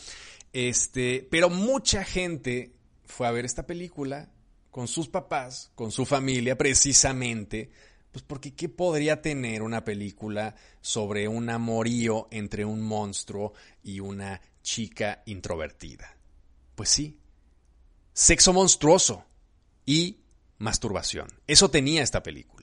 Este, 0.53 1.27
pero 1.31 1.49
mucha 1.49 2.05
gente 2.05 2.75
fue 3.05 3.27
a 3.27 3.31
ver 3.31 3.45
esta 3.45 3.67
película 3.67 4.31
con 4.71 4.87
sus 4.87 5.09
papás, 5.09 5.71
con 5.75 5.91
su 5.91 6.05
familia, 6.05 6.57
precisamente, 6.57 7.71
pues 8.13 8.25
porque 8.25 8.55
¿qué 8.55 8.69
podría 8.69 9.23
tener 9.23 9.63
una 9.63 9.85
película 9.85 10.55
sobre 10.81 11.29
un 11.29 11.51
amorío 11.51 12.29
entre 12.31 12.65
un 12.65 12.83
monstruo 12.83 13.53
y 13.83 14.01
una 14.01 14.41
chica 14.63 15.23
introvertida? 15.27 16.17
Pues 16.75 16.89
sí, 16.89 17.19
sexo 18.13 18.53
monstruoso 18.53 19.25
y 19.87 20.19
masturbación. 20.59 21.29
Eso 21.47 21.71
tenía 21.71 22.03
esta 22.03 22.23
película. 22.23 22.60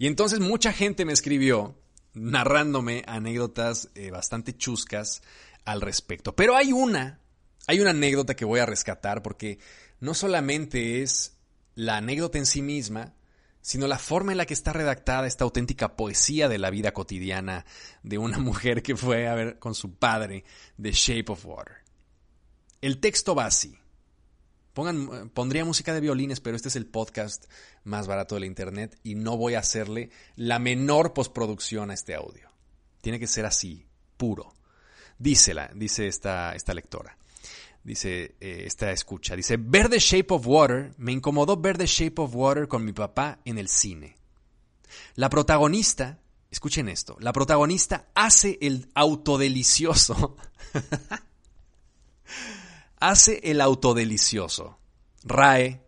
Y 0.00 0.06
entonces 0.06 0.40
mucha 0.40 0.72
gente 0.72 1.04
me 1.04 1.12
escribió 1.12 1.78
narrándome 2.14 3.04
anécdotas 3.06 3.90
eh, 3.94 4.10
bastante 4.10 4.56
chuscas 4.56 5.20
al 5.66 5.82
respecto. 5.82 6.34
Pero 6.34 6.56
hay 6.56 6.72
una, 6.72 7.20
hay 7.66 7.80
una 7.80 7.90
anécdota 7.90 8.34
que 8.34 8.46
voy 8.46 8.60
a 8.60 8.66
rescatar 8.66 9.22
porque 9.22 9.58
no 10.00 10.14
solamente 10.14 11.02
es 11.02 11.36
la 11.74 11.98
anécdota 11.98 12.38
en 12.38 12.46
sí 12.46 12.62
misma, 12.62 13.12
sino 13.60 13.86
la 13.86 13.98
forma 13.98 14.32
en 14.32 14.38
la 14.38 14.46
que 14.46 14.54
está 14.54 14.72
redactada 14.72 15.26
esta 15.26 15.44
auténtica 15.44 15.96
poesía 15.96 16.48
de 16.48 16.56
la 16.56 16.70
vida 16.70 16.92
cotidiana 16.92 17.66
de 18.02 18.16
una 18.16 18.38
mujer 18.38 18.82
que 18.82 18.96
fue 18.96 19.28
a 19.28 19.34
ver 19.34 19.58
con 19.58 19.74
su 19.74 19.96
padre 19.96 20.44
The 20.80 20.92
Shape 20.92 21.30
of 21.30 21.44
Water. 21.44 21.76
El 22.80 23.00
texto 23.00 23.34
va 23.34 23.44
así. 23.44 23.79
Pongan, 24.72 25.30
pondría 25.30 25.64
música 25.64 25.92
de 25.92 26.00
violines, 26.00 26.40
pero 26.40 26.56
este 26.56 26.68
es 26.68 26.76
el 26.76 26.86
podcast 26.86 27.46
más 27.84 28.06
barato 28.06 28.36
de 28.36 28.42
la 28.42 28.46
internet 28.46 28.98
y 29.02 29.14
no 29.14 29.36
voy 29.36 29.54
a 29.54 29.60
hacerle 29.60 30.10
la 30.36 30.58
menor 30.58 31.12
postproducción 31.12 31.90
a 31.90 31.94
este 31.94 32.14
audio. 32.14 32.48
Tiene 33.00 33.18
que 33.18 33.26
ser 33.26 33.46
así, 33.46 33.86
puro. 34.16 34.54
Dísela, 35.18 35.70
dice 35.74 36.06
esta, 36.06 36.54
esta 36.54 36.74
lectora 36.74 37.16
dice 37.82 38.36
eh, 38.40 38.64
esta 38.66 38.90
escucha, 38.92 39.36
dice, 39.36 39.56
ver 39.58 39.88
The 39.88 39.98
Shape 39.98 40.34
of 40.34 40.46
Water, 40.46 40.92
me 40.98 41.12
incomodó 41.12 41.56
ver 41.56 41.78
The 41.78 41.86
Shape 41.86 42.20
of 42.20 42.34
Water 42.34 42.68
con 42.68 42.84
mi 42.84 42.92
papá 42.92 43.38
en 43.44 43.58
el 43.58 43.68
cine. 43.68 44.16
La 45.14 45.30
protagonista, 45.30 46.18
escuchen 46.50 46.88
esto, 46.88 47.16
la 47.20 47.32
protagonista 47.32 48.08
hace 48.14 48.58
el 48.60 48.88
autodelicioso. 48.94 50.36
hace 53.00 53.40
el 53.42 53.60
autodelicioso. 53.60 54.78
RAE, 55.24 55.82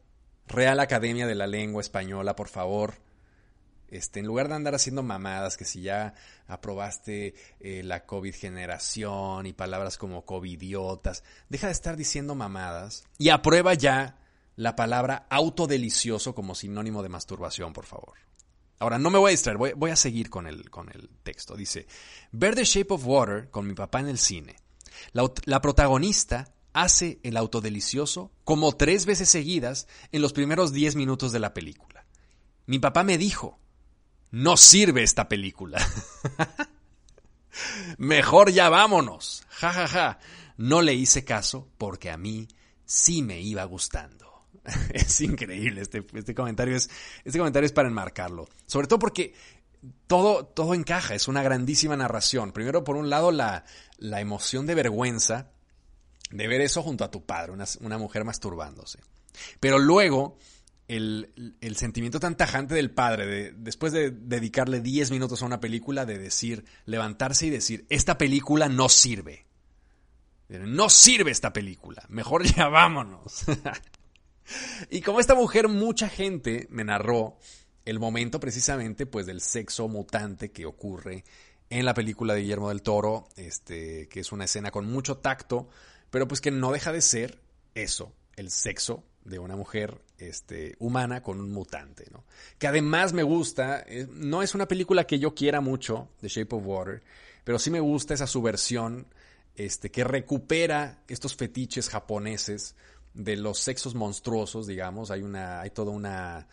Real 0.48 0.80
Academia 0.80 1.26
de 1.26 1.34
la 1.34 1.46
Lengua 1.46 1.80
Española, 1.80 2.34
por 2.34 2.48
favor, 2.48 2.94
este, 3.88 4.20
en 4.20 4.26
lugar 4.26 4.48
de 4.48 4.54
andar 4.54 4.74
haciendo 4.74 5.02
mamadas, 5.02 5.56
que 5.56 5.64
si 5.64 5.82
ya 5.82 6.14
aprobaste 6.46 7.34
eh, 7.60 7.82
la 7.84 8.06
COVID 8.06 8.34
generación 8.34 9.46
y 9.46 9.52
palabras 9.52 9.98
como 9.98 10.24
covidiotas, 10.24 11.22
deja 11.48 11.68
de 11.68 11.74
estar 11.74 11.96
diciendo 11.96 12.34
mamadas 12.34 13.04
y 13.18 13.28
aprueba 13.28 13.74
ya 13.74 14.18
la 14.56 14.76
palabra 14.76 15.26
autodelicioso 15.30 16.34
como 16.34 16.54
sinónimo 16.54 17.02
de 17.02 17.10
masturbación, 17.10 17.72
por 17.72 17.86
favor. 17.86 18.14
Ahora, 18.78 18.98
no 18.98 19.10
me 19.10 19.18
voy 19.18 19.28
a 19.28 19.30
distraer, 19.30 19.56
voy, 19.58 19.90
a 19.90 19.96
seguir 19.96 20.28
con 20.28 20.46
el, 20.46 20.68
con 20.68 20.90
el 20.90 21.08
texto. 21.22 21.54
Dice, 21.54 21.86
ver 22.32 22.54
The 22.54 22.64
Shape 22.64 22.94
of 22.94 23.06
Water 23.06 23.48
con 23.50 23.66
mi 23.66 23.74
papá 23.74 24.00
en 24.00 24.08
el 24.08 24.18
cine. 24.18 24.56
La, 25.12 25.30
la 25.44 25.60
protagonista 25.60 26.52
hace 26.72 27.20
el 27.22 27.36
autodelicioso 27.36 28.32
como 28.44 28.72
tres 28.72 29.06
veces 29.06 29.28
seguidas 29.28 29.86
en 30.10 30.22
los 30.22 30.32
primeros 30.32 30.72
diez 30.72 30.96
minutos 30.96 31.32
de 31.32 31.40
la 31.40 31.54
película. 31.54 32.06
Mi 32.66 32.78
papá 32.78 33.04
me 33.04 33.18
dijo, 33.18 33.58
no 34.30 34.56
sirve 34.56 35.02
esta 35.02 35.28
película. 35.28 35.84
Mejor 37.98 38.50
ya 38.50 38.68
vámonos. 38.68 39.44
Ja, 39.50 39.72
ja, 39.72 39.86
ja. 39.86 40.18
No 40.56 40.80
le 40.82 40.94
hice 40.94 41.24
caso 41.24 41.68
porque 41.78 42.10
a 42.10 42.16
mí 42.16 42.48
sí 42.84 43.22
me 43.22 43.40
iba 43.40 43.64
gustando. 43.64 44.46
es 44.92 45.20
increíble 45.20 45.82
este, 45.82 46.06
este, 46.14 46.34
comentario. 46.34 46.76
Es, 46.76 46.88
este 47.24 47.38
comentario 47.38 47.66
es 47.66 47.72
para 47.72 47.88
enmarcarlo. 47.88 48.48
Sobre 48.66 48.86
todo 48.86 48.98
porque 48.98 49.34
todo, 50.06 50.46
todo 50.46 50.74
encaja. 50.74 51.14
Es 51.14 51.28
una 51.28 51.42
grandísima 51.42 51.96
narración. 51.96 52.52
Primero, 52.52 52.84
por 52.84 52.96
un 52.96 53.10
lado, 53.10 53.32
la, 53.32 53.64
la 53.98 54.20
emoción 54.20 54.66
de 54.66 54.74
vergüenza 54.74 55.51
de 56.32 56.48
ver 56.48 56.60
eso 56.60 56.82
junto 56.82 57.04
a 57.04 57.10
tu 57.10 57.24
padre, 57.24 57.52
una, 57.52 57.98
mujer 57.98 58.24
masturbándose. 58.24 58.98
Pero 59.60 59.78
luego 59.78 60.38
el, 60.88 61.30
sentimiento 61.76 62.20
tan 62.20 62.36
tajante 62.36 62.74
del 62.74 62.90
padre, 62.90 63.26
de, 63.26 63.52
después 63.52 63.92
de 63.92 64.10
dedicarle 64.10 64.80
10 64.80 65.10
minutos 65.10 65.42
a 65.42 65.46
una 65.46 65.60
película, 65.60 66.04
de 66.04 66.18
decir, 66.18 66.64
levantarse 66.86 67.46
y 67.46 67.50
decir, 67.50 67.86
esta 67.88 68.18
película 68.18 68.68
no 68.68 68.88
sirve. 68.88 69.46
No 70.48 70.90
sirve 70.90 71.30
esta 71.30 71.52
película, 71.52 72.04
mejor 72.08 72.44
ya 72.56 72.68
vámonos. 72.68 73.44
y 74.90 75.00
como 75.00 75.20
esta 75.20 75.34
mujer, 75.34 75.68
mucha 75.68 76.08
gente 76.08 76.66
me 76.70 76.84
narró 76.84 77.38
el 77.84 77.98
momento 77.98 78.38
precisamente 78.38 79.06
pues 79.06 79.26
del 79.26 79.40
sexo 79.40 79.88
mutante 79.88 80.52
que 80.52 80.66
ocurre 80.66 81.24
en 81.70 81.86
la 81.86 81.94
película 81.94 82.34
de 82.34 82.42
Guillermo 82.42 82.68
del 82.68 82.82
Toro, 82.82 83.28
este, 83.36 84.08
que 84.08 84.20
es 84.20 84.30
una 84.30 84.44
escena 84.44 84.70
con 84.70 84.86
mucho 84.86 85.18
tacto, 85.18 85.70
pero 86.12 86.28
pues 86.28 86.42
que 86.42 86.50
no 86.50 86.70
deja 86.72 86.92
de 86.92 87.00
ser 87.00 87.40
eso, 87.74 88.12
el 88.36 88.50
sexo 88.50 89.02
de 89.24 89.38
una 89.38 89.56
mujer 89.56 90.02
este, 90.18 90.76
humana 90.78 91.22
con 91.22 91.40
un 91.40 91.50
mutante, 91.50 92.04
¿no? 92.12 92.24
Que 92.58 92.66
además 92.66 93.14
me 93.14 93.22
gusta, 93.22 93.82
eh, 93.88 94.06
no 94.10 94.42
es 94.42 94.54
una 94.54 94.68
película 94.68 95.04
que 95.04 95.18
yo 95.18 95.34
quiera 95.34 95.62
mucho, 95.62 96.10
The 96.20 96.28
Shape 96.28 96.54
of 96.54 96.66
Water, 96.66 97.02
pero 97.44 97.58
sí 97.58 97.70
me 97.70 97.80
gusta 97.80 98.12
esa 98.12 98.26
subversión 98.26 99.06
este, 99.56 99.90
que 99.90 100.04
recupera 100.04 101.02
estos 101.08 101.34
fetiches 101.34 101.88
japoneses 101.88 102.76
de 103.14 103.36
los 103.36 103.58
sexos 103.58 103.94
monstruosos, 103.94 104.66
digamos, 104.66 105.10
hay 105.10 105.22
una, 105.22 105.62
hay 105.62 105.70
toda 105.70 105.92
una 105.92 106.46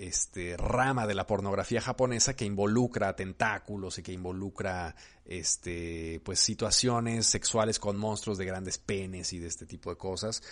este, 0.00 0.56
rama 0.56 1.06
de 1.06 1.12
la 1.12 1.26
pornografía 1.26 1.82
japonesa 1.82 2.34
que 2.34 2.46
involucra 2.46 3.14
tentáculos 3.14 3.98
y 3.98 4.02
que 4.02 4.12
involucra 4.12 4.96
este, 5.26 6.22
pues, 6.24 6.40
situaciones 6.40 7.26
sexuales 7.26 7.78
con 7.78 7.98
monstruos 7.98 8.38
de 8.38 8.46
grandes 8.46 8.78
penes 8.78 9.34
y 9.34 9.38
de 9.38 9.48
este 9.48 9.66
tipo 9.66 9.90
de 9.90 9.98
cosas. 9.98 10.42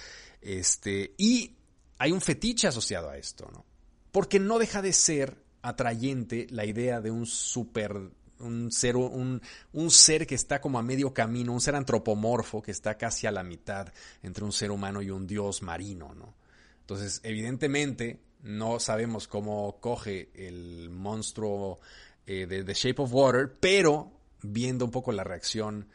Este, 0.42 1.14
y 1.16 1.56
hay 1.96 2.12
un 2.12 2.20
fetiche 2.20 2.68
asociado 2.68 3.08
a 3.08 3.16
esto. 3.16 3.50
Porque 4.12 4.38
no 4.38 4.58
deja 4.58 4.82
de 4.82 4.92
ser 4.92 5.42
atrayente 5.62 6.46
la 6.50 6.66
idea 6.66 7.00
de 7.00 7.10
un 7.10 7.24
super 7.24 7.98
un 8.40 8.70
ser, 8.70 8.96
un, 8.96 9.40
un, 9.72 9.90
ser 9.90 10.26
que 10.26 10.36
está 10.36 10.60
como 10.60 10.78
a 10.78 10.82
medio 10.82 11.12
camino, 11.12 11.52
un 11.52 11.60
ser 11.60 11.74
antropomorfo 11.74 12.62
que 12.62 12.70
está 12.70 12.96
casi 12.96 13.26
a 13.26 13.32
la 13.32 13.42
mitad 13.42 13.92
entre 14.22 14.44
un 14.44 14.52
ser 14.52 14.70
humano 14.70 15.02
y 15.02 15.10
un 15.10 15.26
dios 15.26 15.60
marino, 15.62 16.14
¿no? 16.14 16.34
Entonces, 16.82 17.20
evidentemente, 17.24 18.20
no 18.42 18.80
sabemos 18.80 19.28
cómo 19.28 19.80
coge 19.80 20.30
el 20.34 20.90
monstruo 20.90 21.80
eh, 22.26 22.46
de 22.46 22.64
The 22.64 22.74
Shape 22.74 23.02
of 23.02 23.12
Water, 23.12 23.56
pero 23.58 24.12
viendo 24.42 24.84
un 24.84 24.90
poco 24.90 25.12
la 25.12 25.24
reacción 25.24 25.88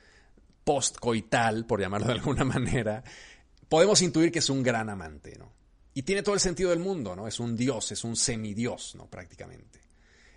post-coital, 0.64 1.66
por 1.66 1.80
llamarlo 1.80 2.08
de 2.08 2.14
alguna 2.14 2.44
manera, 2.44 3.04
podemos 3.70 4.02
intuir 4.02 4.32
que 4.32 4.40
es 4.40 4.50
un 4.50 4.64
gran 4.64 4.90
amante, 4.90 5.38
¿no? 5.38 5.52
Y 5.94 6.04
tiene 6.04 6.24
todo 6.24 6.34
el 6.34 6.42
sentido 6.42 6.72
del 6.72 6.80
mundo, 6.80 7.16
¿no? 7.16 7.28
Es 7.28 7.40
un 7.40 7.56
dios, 7.56 7.92
es 7.92 8.04
un 8.04 8.16
semidios, 8.16 8.96
¿no? 8.96 9.08
Prácticamente. 9.08 9.83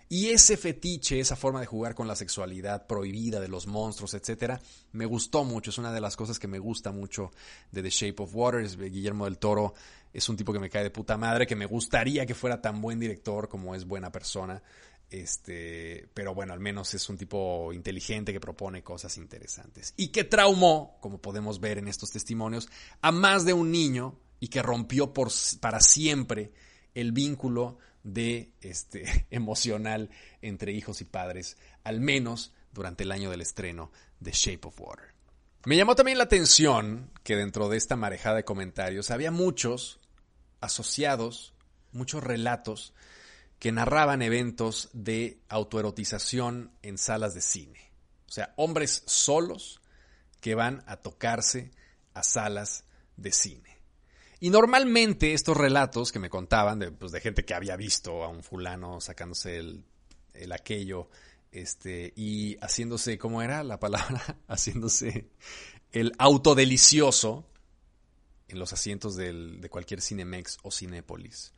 Y 0.09 0.29
ese 0.29 0.55
fetiche, 0.55 1.19
esa 1.19 1.35
forma 1.35 1.59
de 1.59 1.65
jugar 1.65 1.93
con 1.93 2.07
la 2.07 2.15
sexualidad 2.15 2.87
prohibida 2.87 3.41
de 3.41 3.49
los 3.49 3.67
monstruos, 3.67 4.13
etcétera, 4.13 4.61
me 4.93 5.05
gustó 5.05 5.43
mucho. 5.43 5.69
Es 5.69 5.77
una 5.77 5.91
de 5.91 5.99
las 5.99 6.15
cosas 6.15 6.39
que 6.39 6.47
me 6.47 6.59
gusta 6.59 6.91
mucho 6.91 7.31
de 7.71 7.83
The 7.83 7.89
Shape 7.89 8.23
of 8.23 8.33
Water. 8.33 8.89
Guillermo 8.89 9.25
del 9.25 9.37
Toro 9.37 9.73
es 10.13 10.29
un 10.29 10.37
tipo 10.37 10.53
que 10.53 10.59
me 10.59 10.69
cae 10.69 10.83
de 10.83 10.91
puta 10.91 11.17
madre, 11.17 11.45
que 11.45 11.55
me 11.55 11.65
gustaría 11.65 12.25
que 12.25 12.35
fuera 12.35 12.61
tan 12.61 12.81
buen 12.81 12.99
director 12.99 13.49
como 13.49 13.75
es 13.75 13.85
buena 13.85 14.11
persona. 14.11 14.63
Este, 15.09 16.09
pero 16.13 16.33
bueno, 16.33 16.53
al 16.53 16.59
menos 16.59 16.93
es 16.93 17.07
un 17.09 17.17
tipo 17.17 17.71
inteligente 17.73 18.31
que 18.31 18.39
propone 18.39 18.83
cosas 18.83 19.17
interesantes. 19.17 19.93
Y 19.97 20.09
que 20.09 20.23
traumó, 20.23 20.97
como 21.01 21.21
podemos 21.21 21.59
ver 21.59 21.79
en 21.79 21.87
estos 21.89 22.11
testimonios, 22.11 22.69
a 23.01 23.11
más 23.11 23.43
de 23.43 23.53
un 23.53 23.71
niño 23.71 24.17
y 24.39 24.47
que 24.47 24.61
rompió 24.61 25.13
por, 25.13 25.29
para 25.59 25.81
siempre 25.81 26.51
el 26.97 27.11
vínculo 27.11 27.77
de 28.03 28.51
este 28.61 29.27
emocional 29.29 30.09
entre 30.41 30.71
hijos 30.71 31.01
y 31.01 31.05
padres, 31.05 31.57
al 31.83 32.01
menos 32.01 32.53
durante 32.73 33.03
el 33.03 33.11
año 33.11 33.29
del 33.29 33.41
estreno 33.41 33.91
de 34.19 34.31
Shape 34.31 34.67
of 34.67 34.81
Water. 34.81 35.13
Me 35.65 35.77
llamó 35.77 35.95
también 35.95 36.17
la 36.17 36.23
atención 36.23 37.11
que 37.23 37.35
dentro 37.35 37.69
de 37.69 37.77
esta 37.77 37.95
marejada 37.95 38.37
de 38.37 38.45
comentarios 38.45 39.11
había 39.11 39.31
muchos 39.31 39.99
asociados, 40.59 41.53
muchos 41.91 42.23
relatos 42.23 42.93
que 43.59 43.71
narraban 43.71 44.21
eventos 44.21 44.89
de 44.93 45.39
autoerotización 45.49 46.71
en 46.81 46.97
salas 46.97 47.35
de 47.35 47.41
cine. 47.41 47.91
O 48.27 48.31
sea, 48.31 48.53
hombres 48.55 49.03
solos 49.05 49.81
que 50.41 50.55
van 50.55 50.83
a 50.87 50.97
tocarse 50.97 51.71
a 52.13 52.23
salas 52.23 52.85
de 53.17 53.31
cine. 53.31 53.76
Y 54.39 54.49
normalmente 54.49 55.33
estos 55.33 55.57
relatos 55.57 56.11
que 56.11 56.19
me 56.19 56.29
contaban 56.29 56.79
de, 56.79 56.91
pues, 56.91 57.11
de 57.11 57.21
gente 57.21 57.43
que 57.43 57.53
había 57.53 57.75
visto 57.75 58.23
a 58.23 58.27
un 58.27 58.43
fulano 58.43 59.01
sacándose 59.01 59.57
el, 59.57 59.83
el 60.33 60.51
aquello 60.51 61.09
este, 61.51 62.13
y 62.15 62.57
haciéndose, 62.61 63.17
¿cómo 63.17 63.41
era 63.41 63.63
la 63.63 63.79
palabra? 63.79 64.37
haciéndose 64.47 65.29
el 65.91 66.13
autodelicioso 66.19 67.47
en 68.47 68.59
los 68.59 68.73
asientos 68.73 69.15
del, 69.15 69.59
de 69.59 69.69
cualquier 69.69 70.01
Cinemex 70.01 70.59
o 70.63 70.71
Cinépolis. 70.71 71.53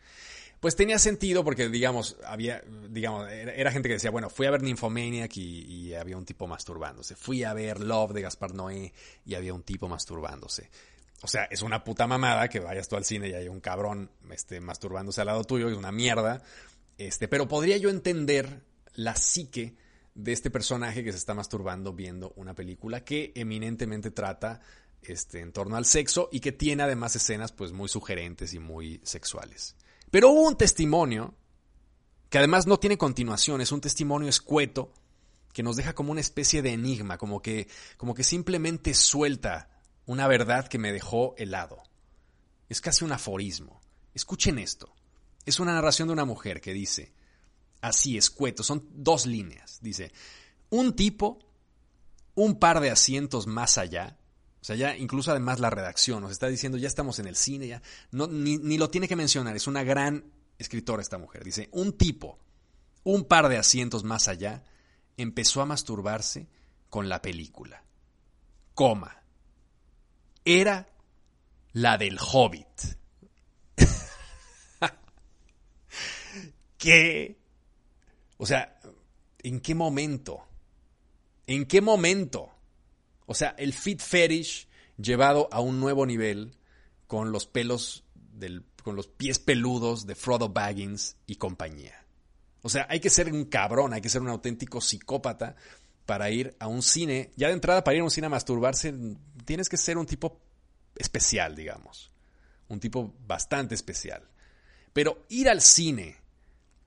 Pues 0.59 0.75
tenía 0.75 0.99
sentido 0.99 1.43
porque, 1.43 1.69
digamos, 1.69 2.17
había, 2.25 2.61
digamos, 2.89 3.29
era, 3.31 3.71
gente 3.71 3.87
que 3.87 3.93
decía, 3.93 4.11
bueno, 4.11 4.29
fui 4.29 4.45
a 4.45 4.51
ver 4.51 4.61
Nymphomaniac 4.61 5.37
y, 5.37 5.61
y, 5.63 5.93
había 5.93 6.17
un 6.17 6.25
tipo 6.25 6.47
masturbándose. 6.47 7.15
Fui 7.15 7.45
a 7.45 7.53
ver 7.53 7.79
Love 7.79 8.11
de 8.11 8.21
Gaspar 8.21 8.53
Noé 8.53 8.93
y 9.25 9.35
había 9.35 9.53
un 9.53 9.63
tipo 9.63 9.87
masturbándose. 9.87 10.69
O 11.21 11.27
sea, 11.27 11.43
es 11.45 11.61
una 11.61 11.83
puta 11.83 12.07
mamada 12.07 12.47
que 12.47 12.59
vayas 12.59 12.87
tú 12.87 12.95
al 12.95 13.03
cine 13.03 13.29
y 13.29 13.33
hay 13.33 13.47
un 13.47 13.59
cabrón 13.59 14.09
este, 14.31 14.61
masturbándose 14.61 15.21
al 15.21 15.27
lado 15.27 15.43
tuyo, 15.43 15.69
es 15.69 15.77
una 15.77 15.91
mierda. 15.91 16.41
Este, 16.97 17.27
pero 17.27 17.47
podría 17.47 17.77
yo 17.77 17.89
entender 17.89 18.63
la 18.95 19.15
psique 19.15 19.75
de 20.15 20.31
este 20.31 20.49
personaje 20.49 21.03
que 21.03 21.11
se 21.11 21.17
está 21.17 21.33
masturbando 21.33 21.93
viendo 21.93 22.33
una 22.35 22.53
película 22.53 23.03
que 23.03 23.31
eminentemente 23.35 24.11
trata 24.11 24.61
este, 25.01 25.39
en 25.39 25.51
torno 25.51 25.77
al 25.77 25.85
sexo 25.85 26.29
y 26.31 26.39
que 26.39 26.51
tiene 26.51 26.83
además 26.83 27.15
escenas 27.15 27.51
pues 27.51 27.71
muy 27.71 27.87
sugerentes 27.87 28.53
y 28.53 28.59
muy 28.59 28.99
sexuales. 29.03 29.75
Pero 30.11 30.29
hubo 30.29 30.47
un 30.47 30.57
testimonio 30.57 31.35
que 32.29 32.37
además 32.37 32.67
no 32.67 32.79
tiene 32.79 32.97
continuación, 32.97 33.61
es 33.61 33.71
un 33.71 33.81
testimonio 33.81 34.29
escueto 34.29 34.93
que 35.53 35.63
nos 35.63 35.75
deja 35.75 35.93
como 35.93 36.11
una 36.11 36.21
especie 36.21 36.61
de 36.61 36.73
enigma, 36.73 37.17
como 37.17 37.41
que, 37.41 37.67
como 37.97 38.13
que 38.13 38.23
simplemente 38.23 38.93
suelta 38.93 39.69
una 40.09 40.27
verdad 40.27 40.67
que 40.67 40.79
me 40.79 40.91
dejó 40.91 41.35
helado. 41.37 41.83
Es 42.67 42.81
casi 42.81 43.05
un 43.05 43.11
aforismo. 43.11 43.79
Escuchen 44.15 44.57
esto. 44.57 44.91
Es 45.45 45.59
una 45.59 45.75
narración 45.75 46.07
de 46.07 46.13
una 46.13 46.25
mujer 46.25 46.61
que 46.61 46.73
dice, 46.73 47.13
así 47.79 48.17
escueto, 48.17 48.63
son 48.63 48.87
dos 48.91 49.27
líneas. 49.27 49.77
Dice, 49.83 50.11
un 50.71 50.95
tipo, 50.95 51.37
un 52.33 52.57
par 52.57 52.79
de 52.79 52.89
asientos 52.89 53.45
más 53.45 53.77
allá, 53.77 54.17
o 54.59 54.63
sea, 54.63 54.75
ya 54.75 54.97
incluso 54.97 55.29
además 55.29 55.59
la 55.59 55.69
redacción 55.69 56.23
nos 56.23 56.31
está 56.31 56.47
diciendo, 56.47 56.79
ya 56.79 56.87
estamos 56.87 57.19
en 57.19 57.27
el 57.27 57.35
cine, 57.35 57.67
ya 57.67 57.83
ni, 58.11 58.57
ni 58.57 58.79
lo 58.79 58.89
tiene 58.89 59.07
que 59.07 59.15
mencionar, 59.15 59.55
es 59.55 59.67
una 59.67 59.83
gran 59.83 60.25
escritora 60.57 61.03
esta 61.03 61.19
mujer. 61.19 61.43
Dice, 61.43 61.69
un 61.71 61.93
tipo, 61.95 62.39
un 63.03 63.25
par 63.25 63.47
de 63.47 63.57
asientos 63.57 64.03
más 64.03 64.27
allá, 64.27 64.63
empezó 65.17 65.61
a 65.61 65.67
masturbarse 65.67 66.49
con 66.89 67.09
la 67.09 67.21
película. 67.21 67.83
Coma. 68.73 69.18
Era 70.45 70.87
la 71.73 71.97
del 71.97 72.17
hobbit. 72.19 72.97
¿Qué? 76.77 77.37
O 78.37 78.45
sea, 78.45 78.79
¿en 79.39 79.59
qué 79.59 79.75
momento? 79.75 80.45
¿En 81.47 81.65
qué 81.65 81.81
momento? 81.81 82.51
O 83.25 83.33
sea, 83.33 83.55
el 83.57 83.73
fit 83.73 84.01
fetish 84.01 84.67
llevado 84.97 85.49
a 85.51 85.59
un 85.61 85.79
nuevo 85.79 86.05
nivel 86.05 86.55
con 87.07 87.31
los 87.31 87.47
pelos 87.47 88.03
del, 88.15 88.63
con 88.83 88.95
los 88.95 89.07
pies 89.07 89.39
peludos 89.39 90.05
de 90.05 90.15
Frodo 90.15 90.49
Baggins 90.49 91.17
y 91.25 91.35
compañía. 91.35 92.05
O 92.61 92.69
sea, 92.69 92.87
hay 92.89 92.99
que 92.99 93.09
ser 93.09 93.31
un 93.31 93.45
cabrón, 93.45 93.93
hay 93.93 94.01
que 94.01 94.09
ser 94.09 94.21
un 94.21 94.29
auténtico 94.29 94.81
psicópata 94.81 95.55
para 96.09 96.31
ir 96.31 96.55
a 96.57 96.65
un 96.65 96.81
cine. 96.81 97.29
Ya 97.35 97.49
de 97.49 97.53
entrada, 97.53 97.83
para 97.83 97.93
ir 97.93 98.01
a 98.01 98.03
un 98.03 98.09
cine 98.09 98.25
a 98.25 98.31
masturbarse, 98.31 98.91
tienes 99.45 99.69
que 99.69 99.77
ser 99.77 99.95
un 99.95 100.07
tipo 100.07 100.41
especial, 100.95 101.55
digamos. 101.55 102.09
Un 102.67 102.79
tipo 102.79 103.13
bastante 103.27 103.75
especial. 103.75 104.27
Pero 104.91 105.27
ir 105.29 105.47
al 105.49 105.61
cine 105.61 106.17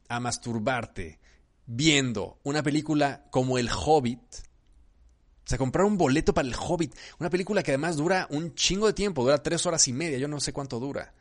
a 0.09 0.19
masturbarte 0.19 1.21
viendo 1.67 2.41
una 2.43 2.65
película 2.65 3.25
como 3.31 3.59
El 3.59 3.71
Hobbit, 3.71 4.19
o 4.19 5.49
sea, 5.49 5.57
comprar 5.57 5.87
un 5.87 5.97
boleto 5.97 6.35
para 6.35 6.49
El 6.49 6.57
Hobbit, 6.59 6.93
una 7.21 7.31
película 7.31 7.63
que 7.63 7.71
además 7.71 7.97
dura 7.97 8.27
un 8.29 8.57
chingo 8.57 8.89
de 8.89 8.93
tiempo, 8.93 9.23
dura 9.23 9.41
tres 9.41 9.65
horas 9.67 9.87
y 9.87 9.93
media, 9.93 10.19
yo 10.19 10.27
no 10.27 10.41
sé 10.41 10.53
cuánto 10.53 10.81
dura. 10.81 11.15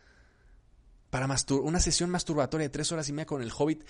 Para 1.12 1.28
una 1.52 1.80
sesión 1.80 2.10
masturbatoria 2.10 2.66
de 2.66 2.72
tres 2.72 2.92
horas 2.92 3.08
y 3.10 3.14
media 3.14 3.28
con 3.28 3.44
El 3.44 3.52
Hobbit 3.56 3.84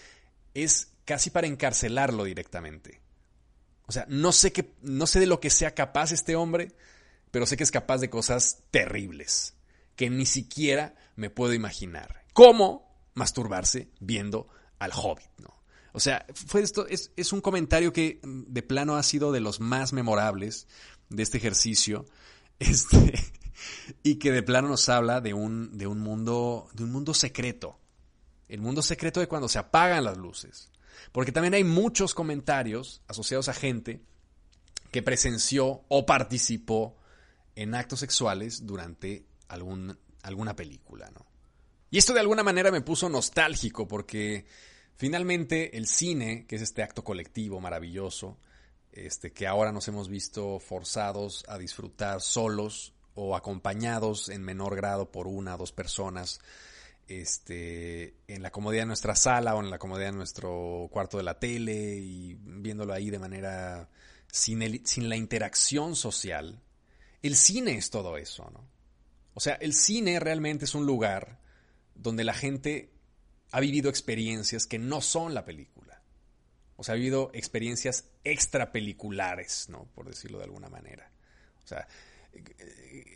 es 0.54 0.92
casi 1.06 1.30
para 1.30 1.48
encarcelarlo 1.48 2.26
directamente. 2.26 3.00
O 3.92 3.94
sea, 3.94 4.06
no 4.08 4.32
sé, 4.32 4.54
no 4.84 5.06
sé 5.06 5.20
de 5.20 5.26
lo 5.26 5.42
que 5.42 5.50
sea 5.50 5.76
capaz 5.76 6.14
este 6.14 6.38
hombre, 6.38 6.72
pero 7.30 7.46
sé 7.46 7.58
que 7.58 7.66
es 7.66 7.72
capaz 7.72 7.98
de 7.98 8.10
cosas 8.10 8.64
terribles, 8.72 9.54
que 9.98 10.10
ni 10.10 10.26
siquiera 10.26 10.96
me 11.18 11.30
puedo 11.30 11.54
imaginar. 11.54 12.24
¿Cómo 12.32 12.90
masturbarse 13.16 13.90
viendo 14.00 14.48
al 14.80 14.94
hobbit? 14.94 15.28
¿no? 15.40 15.62
O 15.92 16.00
sea, 16.00 16.26
fue 16.34 16.62
esto, 16.62 16.88
es, 16.88 17.12
es 17.18 17.34
un 17.34 17.42
comentario 17.42 17.92
que 17.92 18.22
mm, 18.24 18.44
de 18.48 18.64
plano 18.64 18.96
ha 18.96 19.04
sido 19.04 19.34
de 19.34 19.42
los 19.42 19.60
más 19.60 19.92
memorables 19.92 20.68
de 21.10 21.24
este 21.24 21.38
ejercicio. 21.38 22.06
Este, 22.62 23.16
y 24.04 24.20
que 24.20 24.32
de 24.32 24.44
plano 24.44 24.68
nos 24.68 24.88
habla 24.88 25.20
de 25.20 25.34
un, 25.34 25.76
de 25.80 25.88
un 25.88 26.00
mundo, 26.00 26.70
de 26.74 26.84
un 26.84 26.92
mundo 26.92 27.16
secreto 27.16 27.82
el 28.52 28.60
mundo 28.60 28.82
secreto 28.82 29.22
de 29.22 29.30
cuando 29.30 29.48
se 29.48 29.60
apagan 29.60 30.04
las 30.04 30.18
luces. 30.18 30.71
Porque 31.12 31.32
también 31.32 31.54
hay 31.54 31.64
muchos 31.64 32.14
comentarios 32.14 33.02
asociados 33.08 33.50
a 33.50 33.54
gente 33.54 34.02
que 34.92 35.02
presenció 35.02 35.84
o 35.88 36.06
participó 36.06 36.98
en 37.56 37.76
actos 37.76 38.00
sexuales 38.00 38.66
durante 38.66 39.26
algún, 39.48 39.98
alguna 40.24 40.56
película, 40.56 41.10
¿no? 41.12 41.26
Y 41.90 41.98
esto 41.98 42.14
de 42.14 42.22
alguna 42.22 42.44
manera 42.44 42.72
me 42.72 42.82
puso 42.82 43.10
nostálgico 43.10 43.88
porque 43.88 44.46
finalmente 44.96 45.78
el 45.78 45.88
cine, 45.88 46.46
que 46.48 46.56
es 46.56 46.62
este 46.62 46.84
acto 46.84 47.04
colectivo 47.04 47.60
maravilloso, 47.60 48.38
este, 48.94 49.34
que 49.34 49.46
ahora 49.46 49.74
nos 49.74 49.88
hemos 49.90 50.08
visto 50.08 50.60
forzados 50.60 51.44
a 51.48 51.58
disfrutar 51.58 52.22
solos 52.22 52.94
o 53.14 53.36
acompañados 53.36 54.30
en 54.30 54.42
menor 54.42 54.76
grado 54.76 55.12
por 55.12 55.28
una 55.28 55.56
o 55.56 55.58
dos 55.58 55.74
personas, 55.74 56.40
este, 57.08 58.16
en 58.28 58.42
la 58.42 58.52
comodidad 58.52 58.84
de 58.84 58.88
nuestra 58.88 59.16
sala 59.16 59.56
o 59.56 59.62
en 59.62 59.70
la 59.70 59.80
comodidad 59.80 60.12
de 60.12 60.18
nuestro 60.18 60.90
cuarto 60.92 61.18
de 61.18 61.24
la 61.24 61.40
tele 61.40 61.98
y 61.98 62.36
viéndolo 62.40 62.94
ahí 62.94 63.10
de 63.10 63.20
manera 63.20 63.90
sin, 64.32 64.86
sin 64.86 65.10
la 65.10 65.16
interacción 65.16 65.96
social. 65.96 66.62
El 67.22 67.36
cine 67.36 67.78
es 67.78 67.90
todo 67.90 68.18
eso, 68.18 68.50
¿no? 68.52 68.68
O 69.34 69.40
sea, 69.40 69.56
el 69.56 69.74
cine 69.74 70.20
realmente 70.20 70.66
es 70.66 70.76
un 70.76 70.86
lugar 70.86 71.40
donde 71.96 72.24
la 72.24 72.34
gente 72.34 72.92
ha 73.52 73.60
vivido 73.60 73.90
experiencias 73.90 74.66
que 74.66 74.80
no 74.80 75.02
son 75.02 75.34
la 75.34 75.46
película. 75.46 76.02
O 76.76 76.84
sea, 76.84 76.94
ha 76.94 76.98
vivido 76.98 77.30
experiencias 77.34 78.06
extrapeliculares, 78.24 79.70
¿no? 79.70 79.86
Por 79.94 80.08
decirlo 80.08 80.40
de 80.40 80.46
alguna 80.46 80.70
manera. 80.70 81.12
O 81.64 81.68
sea, 81.68 81.88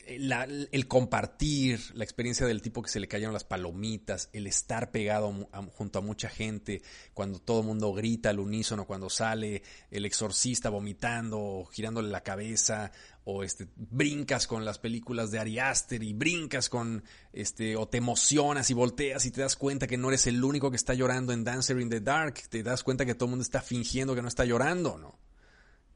el 0.07 0.87
compartir, 0.87 1.79
la 1.95 2.03
experiencia 2.03 2.45
del 2.45 2.61
tipo 2.61 2.81
que 2.81 2.89
se 2.89 2.99
le 2.99 3.07
cayeron 3.07 3.33
las 3.33 3.43
palomitas, 3.43 4.29
el 4.33 4.47
estar 4.47 4.91
pegado 4.91 5.49
junto 5.73 5.99
a 5.99 6.01
mucha 6.01 6.29
gente, 6.29 6.81
cuando 7.13 7.39
todo 7.39 7.61
el 7.61 7.67
mundo 7.67 7.91
grita 7.93 8.29
al 8.29 8.39
unísono, 8.39 8.85
cuando 8.85 9.09
sale 9.09 9.63
el 9.89 10.05
exorcista 10.05 10.69
vomitando, 10.69 11.39
o 11.39 11.65
girándole 11.65 12.09
la 12.09 12.21
cabeza, 12.21 12.91
o 13.23 13.43
este, 13.43 13.67
brincas 13.75 14.45
con 14.45 14.63
las 14.63 14.77
películas 14.77 15.31
de 15.31 15.39
Ari 15.39 15.59
Aster 15.59 16.03
y 16.03 16.13
brincas 16.13 16.69
con, 16.69 17.03
este, 17.33 17.75
o 17.75 17.87
te 17.87 17.97
emocionas 17.97 18.69
y 18.69 18.73
volteas 18.73 19.25
y 19.25 19.31
te 19.31 19.41
das 19.41 19.55
cuenta 19.55 19.87
que 19.87 19.97
no 19.97 20.09
eres 20.09 20.27
el 20.27 20.43
único 20.43 20.69
que 20.69 20.77
está 20.77 20.93
llorando 20.93 21.33
en 21.33 21.43
Dancer 21.43 21.79
in 21.79 21.89
the 21.89 22.01
Dark, 22.01 22.35
te 22.49 22.61
das 22.61 22.83
cuenta 22.83 23.05
que 23.05 23.15
todo 23.15 23.25
el 23.25 23.31
mundo 23.31 23.43
está 23.43 23.61
fingiendo 23.61 24.13
que 24.13 24.21
no 24.21 24.27
está 24.27 24.45
llorando, 24.45 24.97
¿no? 24.97 25.17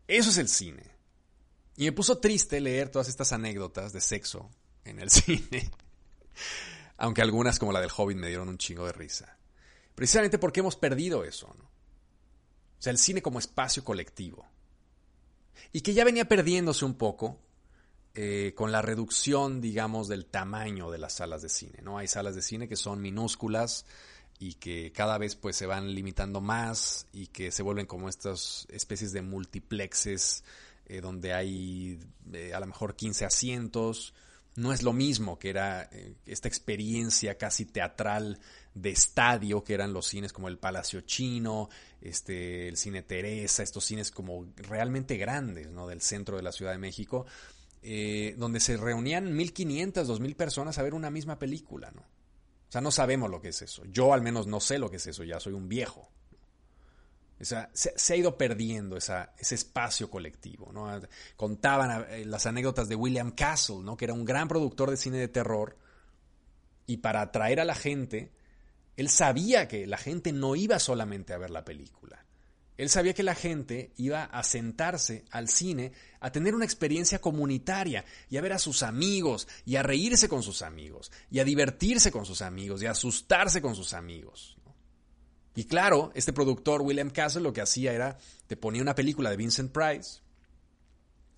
Eso 0.07 0.31
es 0.31 0.37
el 0.39 0.47
cine. 0.47 0.98
Y 1.79 1.85
me 1.85 1.93
puso 1.93 2.17
triste 2.17 2.59
leer 2.59 2.89
todas 2.89 3.07
estas 3.07 3.31
anécdotas 3.31 3.93
de 3.93 4.01
sexo 4.01 4.49
en 4.83 4.99
el 4.99 5.09
cine. 5.09 5.71
Aunque 6.97 7.21
algunas, 7.21 7.57
como 7.57 7.71
la 7.71 7.79
del 7.79 7.89
Hobbit, 7.95 8.17
me 8.17 8.27
dieron 8.27 8.49
un 8.49 8.57
chingo 8.57 8.85
de 8.85 8.91
risa. 8.91 9.37
Precisamente 9.95 10.37
porque 10.37 10.59
hemos 10.59 10.75
perdido 10.75 11.23
eso. 11.23 11.47
O 11.47 12.81
sea, 12.81 12.91
el 12.91 12.97
cine 12.97 13.21
como 13.21 13.39
espacio 13.39 13.85
colectivo. 13.85 14.45
Y 15.71 15.79
que 15.79 15.93
ya 15.93 16.03
venía 16.03 16.27
perdiéndose 16.27 16.83
un 16.83 16.95
poco 16.95 17.39
eh, 18.13 18.51
con 18.57 18.73
la 18.73 18.81
reducción, 18.81 19.61
digamos, 19.61 20.09
del 20.09 20.25
tamaño 20.25 20.91
de 20.91 20.97
las 20.97 21.13
salas 21.13 21.41
de 21.41 21.47
cine, 21.47 21.79
¿no? 21.81 21.97
Hay 21.97 22.09
salas 22.09 22.35
de 22.35 22.41
cine 22.41 22.67
que 22.67 22.75
son 22.75 23.01
minúsculas 23.01 23.85
y 24.37 24.55
que 24.55 24.91
cada 24.91 25.17
vez 25.17 25.37
pues 25.37 25.55
se 25.55 25.65
van 25.65 25.95
limitando 25.95 26.41
más 26.41 27.07
y 27.13 27.27
que 27.27 27.51
se 27.51 27.63
vuelven 27.63 27.85
como 27.85 28.09
estas 28.09 28.67
especies 28.69 29.13
de 29.13 29.21
multiplexes 29.21 30.43
eh, 30.89 31.01
donde 31.01 31.33
hay 31.33 31.99
eh, 32.33 32.51
a 32.53 32.59
lo 32.59 32.65
mejor 32.65 32.95
15 32.95 33.23
asientos. 33.23 34.13
No 34.55 34.73
es 34.73 34.81
lo 34.81 34.91
mismo 34.91 35.37
que 35.37 35.51
era 35.51 35.83
eh, 35.91 36.15
esta 36.25 36.47
experiencia 36.47 37.37
casi 37.37 37.65
teatral 37.65 38.39
de 38.73 38.89
estadio, 38.89 39.63
que 39.63 39.75
eran 39.75 39.93
los 39.93 40.07
cines 40.07 40.33
como 40.33 40.47
el 40.47 40.57
Palacio 40.57 41.01
Chino, 41.01 41.69
este, 42.01 42.67
el 42.67 42.75
Cine 42.75 43.03
Teresa, 43.03 43.61
estos 43.61 43.85
cines 43.85 44.09
como 44.09 44.47
realmente 44.55 45.15
grandes, 45.15 45.71
¿no? 45.71 45.87
Del 45.87 46.01
centro 46.01 46.37
de 46.37 46.43
la 46.43 46.51
Ciudad 46.51 46.71
de 46.71 46.79
México, 46.79 47.25
donde 48.37 48.59
se 48.59 48.75
reunían 48.75 49.37
1.500, 49.37 49.93
2.000 49.93 50.35
personas 50.35 50.77
a 50.77 50.83
ver 50.83 50.93
una 50.93 51.09
misma 51.09 51.39
película, 51.39 51.91
¿no? 51.91 52.01
O 52.01 52.71
sea, 52.71 52.81
no 52.81 52.91
sabemos 52.91 53.29
lo 53.29 53.41
que 53.41 53.49
es 53.49 53.61
eso. 53.61 53.83
Yo 53.85 54.13
al 54.13 54.21
menos 54.21 54.47
no 54.47 54.59
sé 54.59 54.77
lo 54.77 54.89
que 54.89 54.97
es 54.97 55.07
eso, 55.07 55.23
ya 55.23 55.39
soy 55.39 55.53
un 55.53 55.69
viejo. 55.69 56.11
O 57.41 57.45
sea, 57.45 57.69
se, 57.73 58.13
ha 58.13 58.15
ido 58.17 58.37
perdiendo 58.37 58.97
esa, 58.97 59.33
ese 59.37 59.55
espacio 59.55 60.09
colectivo. 60.09 60.71
¿no? 60.73 60.99
Contaban 61.37 62.05
eh, 62.09 62.25
las 62.25 62.45
anécdotas 62.45 62.89
de 62.89 62.95
William 62.95 63.31
Castle, 63.31 63.79
¿no? 63.83 63.95
que 63.95 64.05
era 64.05 64.13
un 64.13 64.25
gran 64.25 64.47
productor 64.47 64.89
de 64.89 64.97
cine 64.97 65.17
de 65.17 65.29
terror, 65.29 65.77
y 66.85 66.97
para 66.97 67.21
atraer 67.21 67.59
a 67.59 67.65
la 67.65 67.75
gente, 67.75 68.31
él 68.97 69.09
sabía 69.09 69.67
que 69.67 69.85
la 69.85 69.97
gente 69.97 70.33
no 70.33 70.55
iba 70.55 70.79
solamente 70.79 71.33
a 71.33 71.37
ver 71.37 71.51
la 71.51 71.63
película. 71.63 72.25
Él 72.77 72.89
sabía 72.89 73.13
que 73.13 73.23
la 73.23 73.35
gente 73.35 73.91
iba 73.97 74.23
a 74.23 74.41
sentarse 74.41 75.25
al 75.31 75.49
cine 75.49 75.91
a 76.21 76.31
tener 76.31 76.55
una 76.55 76.65
experiencia 76.65 77.19
comunitaria 77.19 78.05
y 78.29 78.37
a 78.37 78.41
ver 78.41 78.53
a 78.53 78.57
sus 78.57 78.83
amigos 78.83 79.47
y 79.65 79.75
a 79.75 79.83
reírse 79.83 80.29
con 80.29 80.43
sus 80.43 80.61
amigos 80.61 81.11
y 81.29 81.39
a 81.39 81.43
divertirse 81.43 82.09
con 82.09 82.25
sus 82.25 82.41
amigos 82.41 82.81
y 82.81 82.85
a 82.85 82.91
asustarse 82.91 83.61
con 83.61 83.75
sus 83.75 83.93
amigos. 83.93 84.57
Y 85.55 85.65
claro, 85.65 86.11
este 86.15 86.33
productor, 86.33 86.81
William 86.81 87.09
Castle, 87.09 87.41
lo 87.41 87.53
que 87.53 87.61
hacía 87.61 87.93
era, 87.93 88.17
te 88.47 88.55
ponía 88.55 88.81
una 88.81 88.95
película 88.95 89.29
de 89.29 89.37
Vincent 89.37 89.71
Price, 89.71 90.21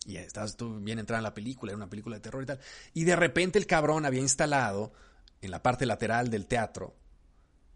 y 0.06 0.18
estabas 0.18 0.58
tú 0.58 0.80
bien 0.80 1.00
entrada 1.00 1.20
en 1.20 1.24
la 1.24 1.34
película, 1.34 1.72
era 1.72 1.78
una 1.78 1.90
película 1.90 2.16
de 2.16 2.22
terror 2.22 2.44
y 2.44 2.46
tal, 2.46 2.60
y 2.94 3.04
de 3.04 3.16
repente 3.16 3.60
el 3.60 3.68
cabrón 3.68 4.06
había 4.06 4.22
instalado 4.22 4.94
en 5.42 5.52
la 5.52 5.62
parte 5.64 5.86
lateral 5.86 6.30
del 6.30 6.46
teatro 6.46 6.96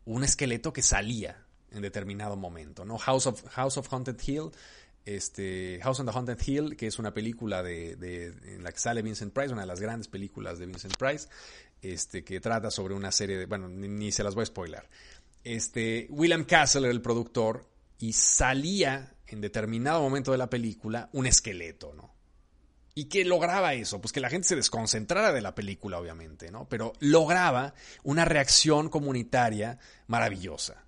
un 0.06 0.24
esqueleto 0.24 0.72
que 0.72 0.82
salía 0.82 1.46
en 1.72 1.82
determinado 1.82 2.36
momento, 2.36 2.86
¿no? 2.86 2.98
House 2.98 3.28
of, 3.28 3.44
House 3.50 3.78
of 3.78 3.92
Haunted 3.92 4.18
Hill, 4.26 4.52
este, 5.06 5.80
House 5.84 6.00
on 6.00 6.08
the 6.08 6.12
Haunted 6.12 6.40
Hill, 6.46 6.76
que 6.76 6.88
es 6.88 6.98
una 7.00 7.14
película 7.14 7.62
de, 7.62 7.92
en 8.44 8.64
la 8.64 8.72
que 8.72 8.80
sale 8.80 9.02
Vincent 9.02 9.34
Price, 9.34 9.52
una 9.52 9.62
de 9.62 9.68
las 9.68 9.80
grandes 9.80 10.08
películas 10.08 10.58
de 10.58 10.66
Vincent 10.66 10.98
Price, 10.98 11.28
este, 11.82 12.24
que 12.24 12.40
trata 12.40 12.72
sobre 12.72 12.94
una 12.96 13.12
serie 13.12 13.38
de, 13.38 13.46
bueno, 13.46 13.68
ni, 13.68 14.12
se 14.12 14.24
las 14.24 14.36
voy 14.36 14.44
a 14.44 14.46
spoiler. 14.46 14.88
Este, 15.46 16.08
William 16.10 16.44
Castle 16.44 16.82
era 16.82 16.92
el 16.92 17.04
productor 17.04 17.70
y 18.00 18.14
salía 18.14 19.14
en 19.28 19.42
determinado 19.42 20.02
momento 20.02 20.32
de 20.32 20.40
la 20.40 20.50
película 20.50 21.10
un 21.14 21.28
esqueleto, 21.28 21.94
¿no? 21.94 22.14
¿Y 22.96 23.06
qué 23.06 23.26
lograba 23.26 23.74
eso? 23.74 24.02
Pues 24.02 24.12
que 24.12 24.22
la 24.22 24.30
gente 24.30 24.48
se 24.48 24.56
desconcentrara 24.56 25.32
de 25.32 25.42
la 25.42 25.54
película, 25.54 26.00
obviamente, 26.00 26.50
¿no? 26.50 26.68
Pero 26.68 26.94
lograba 27.00 27.76
una 28.04 28.26
reacción 28.26 28.90
comunitaria 28.90 29.78
maravillosa. 30.08 30.84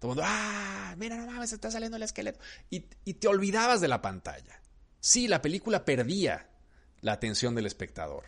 Todo 0.00 0.12
el 0.12 0.16
mundo, 0.16 0.22
ah, 0.26 0.94
mira, 0.98 1.16
no 1.16 1.26
mames, 1.26 1.52
está 1.52 1.70
saliendo 1.70 1.96
el 1.96 2.02
esqueleto. 2.02 2.40
Y, 2.68 2.86
y 3.04 3.14
te 3.14 3.28
olvidabas 3.28 3.80
de 3.80 3.88
la 3.88 4.02
pantalla. 4.02 4.60
Sí, 5.00 5.28
la 5.28 5.40
película 5.40 5.84
perdía 5.84 6.50
la 7.00 7.12
atención 7.12 7.54
del 7.54 7.66
espectador. 7.66 8.24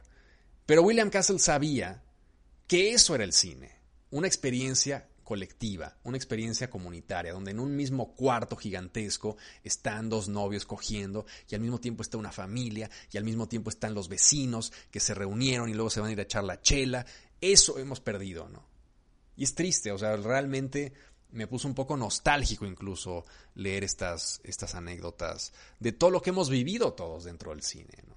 Pero 0.64 0.82
William 0.82 1.10
Castle 1.10 1.38
sabía 1.38 2.02
que 2.66 2.92
eso 2.92 3.14
era 3.14 3.24
el 3.24 3.32
cine, 3.32 3.72
una 4.10 4.28
experiencia 4.28 5.09
colectiva, 5.30 5.96
una 6.02 6.16
experiencia 6.16 6.68
comunitaria, 6.68 7.32
donde 7.32 7.52
en 7.52 7.60
un 7.60 7.76
mismo 7.76 8.16
cuarto 8.16 8.56
gigantesco 8.56 9.36
están 9.62 10.08
dos 10.08 10.28
novios 10.28 10.66
cogiendo 10.66 11.24
y 11.48 11.54
al 11.54 11.60
mismo 11.60 11.78
tiempo 11.78 12.02
está 12.02 12.18
una 12.18 12.32
familia 12.32 12.90
y 13.12 13.16
al 13.16 13.22
mismo 13.22 13.46
tiempo 13.46 13.70
están 13.70 13.94
los 13.94 14.08
vecinos 14.08 14.72
que 14.90 14.98
se 14.98 15.14
reunieron 15.14 15.68
y 15.68 15.74
luego 15.74 15.88
se 15.88 16.00
van 16.00 16.08
a 16.08 16.12
ir 16.14 16.18
a 16.18 16.24
echar 16.24 16.42
la 16.42 16.60
chela. 16.60 17.06
Eso 17.40 17.78
hemos 17.78 18.00
perdido, 18.00 18.48
¿no? 18.48 18.66
Y 19.36 19.44
es 19.44 19.54
triste, 19.54 19.92
o 19.92 19.98
sea, 19.98 20.16
realmente 20.16 20.94
me 21.30 21.46
puso 21.46 21.68
un 21.68 21.76
poco 21.76 21.96
nostálgico 21.96 22.66
incluso 22.66 23.24
leer 23.54 23.84
estas, 23.84 24.40
estas 24.42 24.74
anécdotas 24.74 25.52
de 25.78 25.92
todo 25.92 26.10
lo 26.10 26.22
que 26.22 26.30
hemos 26.30 26.50
vivido 26.50 26.92
todos 26.94 27.22
dentro 27.22 27.52
del 27.52 27.62
cine, 27.62 28.02
¿no? 28.08 28.16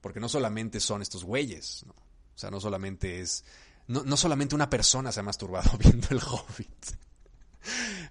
Porque 0.00 0.20
no 0.20 0.28
solamente 0.28 0.78
son 0.78 1.02
estos 1.02 1.24
güeyes, 1.24 1.82
¿no? 1.84 1.94
O 1.94 2.38
sea, 2.38 2.52
no 2.52 2.60
solamente 2.60 3.20
es 3.20 3.44
no, 3.86 4.16
solamente 4.16 4.54
una 4.54 4.70
persona 4.70 5.12
se 5.12 5.20
ha 5.20 5.22
masturbado 5.22 5.76
viendo 5.78 6.08
el 6.10 6.20
Hobbit. 6.20 6.86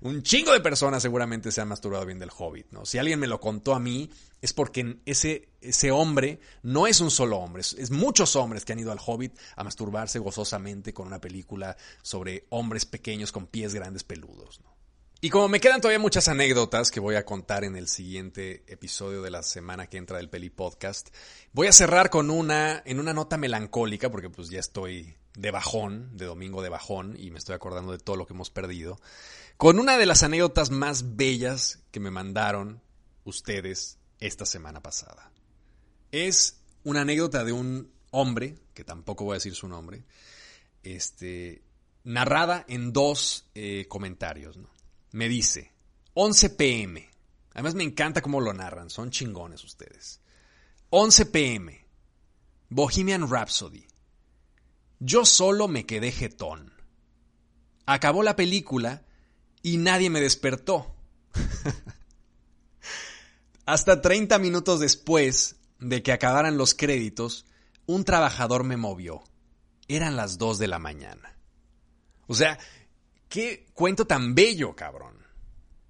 Un 0.02 0.24
chingo 0.24 0.54
de 0.54 0.62
personas 0.62 1.02
seguramente 1.02 1.52
se 1.52 1.62
han 1.62 1.68
masturbado 1.68 2.06
viendo 2.06 2.24
el 2.24 2.32
Hobbit, 2.36 2.72
¿no? 2.72 2.86
Si 2.86 2.98
alguien 2.98 3.20
me 3.20 3.28
lo 3.28 3.40
contó 3.40 3.76
a 3.76 3.80
mí, 3.80 4.10
es 4.42 4.54
porque 4.54 4.98
ese, 5.06 5.50
ese 5.60 5.92
hombre 5.92 6.40
no 6.64 6.88
es 6.88 7.02
un 7.02 7.12
solo 7.12 7.38
hombre, 7.38 7.62
es, 7.62 7.74
es, 7.74 7.92
muchos 7.92 8.36
hombres 8.36 8.66
que 8.66 8.74
han 8.74 8.80
ido 8.80 8.92
al 8.92 9.00
Hobbit 9.06 9.38
a 9.56 9.64
masturbarse 9.64 10.20
gozosamente 10.20 10.94
con 10.94 11.08
una 11.08 11.20
película 11.20 11.76
sobre 12.02 12.46
hombres 12.50 12.86
pequeños 12.86 13.32
con 13.32 13.46
pies 13.46 13.74
grandes 13.74 14.04
peludos, 14.04 14.62
¿no? 14.62 14.72
Y 15.24 15.30
como 15.30 15.48
me 15.48 15.60
quedan 15.60 15.82
todavía 15.82 16.00
muchas 16.00 16.28
anécdotas 16.30 16.90
que 16.90 17.00
voy 17.00 17.14
a 17.14 17.26
contar 17.26 17.64
en 17.64 17.76
el 17.76 17.88
siguiente 17.88 18.64
episodio 18.66 19.22
de 19.22 19.30
la 19.30 19.44
semana 19.44 19.86
que 19.86 19.98
entra 19.98 20.18
del 20.18 20.30
Peli 20.30 20.50
Podcast, 20.50 21.10
voy 21.54 21.68
a 21.68 21.72
cerrar 21.72 22.10
con 22.10 22.32
una, 22.32 22.82
en 22.86 23.00
una 23.00 23.14
nota 23.14 23.38
melancólica, 23.38 24.10
porque 24.10 24.32
pues 24.32 24.50
ya 24.50 24.60
estoy 24.60 25.16
de 25.36 25.52
bajón, 25.52 26.17
de 26.17 26.26
domingo 26.26 26.62
de 26.62 26.70
bajón, 26.70 27.15
y 27.17 27.32
me 27.32 27.39
estoy 27.39 27.56
acordando 27.56 27.91
de 27.91 28.00
todo 28.00 28.15
lo 28.15 28.26
que 28.26 28.34
hemos 28.34 28.50
perdido, 28.50 29.00
con 29.58 29.80
una 29.80 29.98
de 29.98 30.06
las 30.06 30.24
anécdotas 30.24 30.72
más 30.72 31.15
bellas 31.15 31.80
que 31.91 32.00
me 32.00 32.12
mandaron 32.12 32.82
ustedes 33.24 33.98
esta 34.20 34.46
semana 34.46 34.82
pasada. 34.82 35.32
Es 36.12 36.62
una 36.84 37.02
anécdota 37.02 37.44
de 37.44 37.52
un 37.52 37.91
hombre, 38.12 38.58
que 38.74 38.84
tampoco 38.84 39.26
voy 39.26 39.34
a 39.34 39.36
decir 39.36 39.56
su 39.56 39.67
nombre, 39.67 40.04
este, 40.84 41.63
narrada 42.04 42.65
en 42.67 42.94
dos 42.94 43.50
eh, 43.56 43.86
comentarios. 43.88 44.60
Me 45.12 45.30
dice, 45.30 45.72
11 46.13 46.50
pm. 46.52 47.10
Además 47.54 47.76
me 47.76 47.84
encanta 47.84 48.22
cómo 48.22 48.41
lo 48.41 48.54
narran, 48.54 48.89
son 48.89 49.12
chingones 49.12 49.63
ustedes. 49.63 50.22
11 50.89 51.26
pm. 51.28 51.86
Bohemian 52.70 53.30
Rhapsody. 53.30 53.86
Yo 55.04 55.26
solo 55.26 55.68
me 55.68 55.88
quedé 55.88 56.12
jetón. 56.12 56.72
Acabó 57.88 58.22
la 58.22 58.36
película 58.36 59.04
y 59.64 59.78
nadie 59.78 60.12
me 60.12 60.22
despertó. 60.22 60.96
Hasta 63.66 64.00
30 64.00 64.38
minutos 64.38 64.80
después 64.80 65.56
de 65.80 66.04
que 66.04 66.12
acabaran 66.12 66.56
los 66.56 66.76
créditos, 66.76 67.48
un 67.88 68.06
trabajador 68.06 68.64
me 68.64 68.78
movió. 68.78 69.24
Eran 69.88 70.16
las 70.16 70.38
2 70.38 70.60
de 70.60 70.68
la 70.68 70.78
mañana. 70.78 71.36
O 72.28 72.36
sea, 72.36 72.60
qué 73.28 73.66
cuento 73.74 74.06
tan 74.06 74.36
bello, 74.36 74.76
cabrón. 74.76 75.18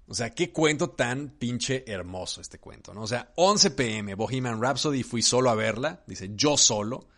O 0.06 0.14
sea, 0.14 0.30
qué 0.30 0.52
cuento 0.52 0.88
tan 0.88 1.36
pinche 1.38 1.84
hermoso 1.86 2.40
este 2.40 2.58
cuento, 2.58 2.94
¿no? 2.94 3.02
O 3.02 3.06
sea, 3.06 3.30
11 3.36 3.72
pm, 3.72 4.14
Bohemian 4.14 4.60
Rhapsody, 4.60 5.02
fui 5.02 5.20
solo 5.20 5.50
a 5.50 5.54
verla, 5.54 6.02
dice 6.06 6.30
yo 6.34 6.56
solo 6.56 7.08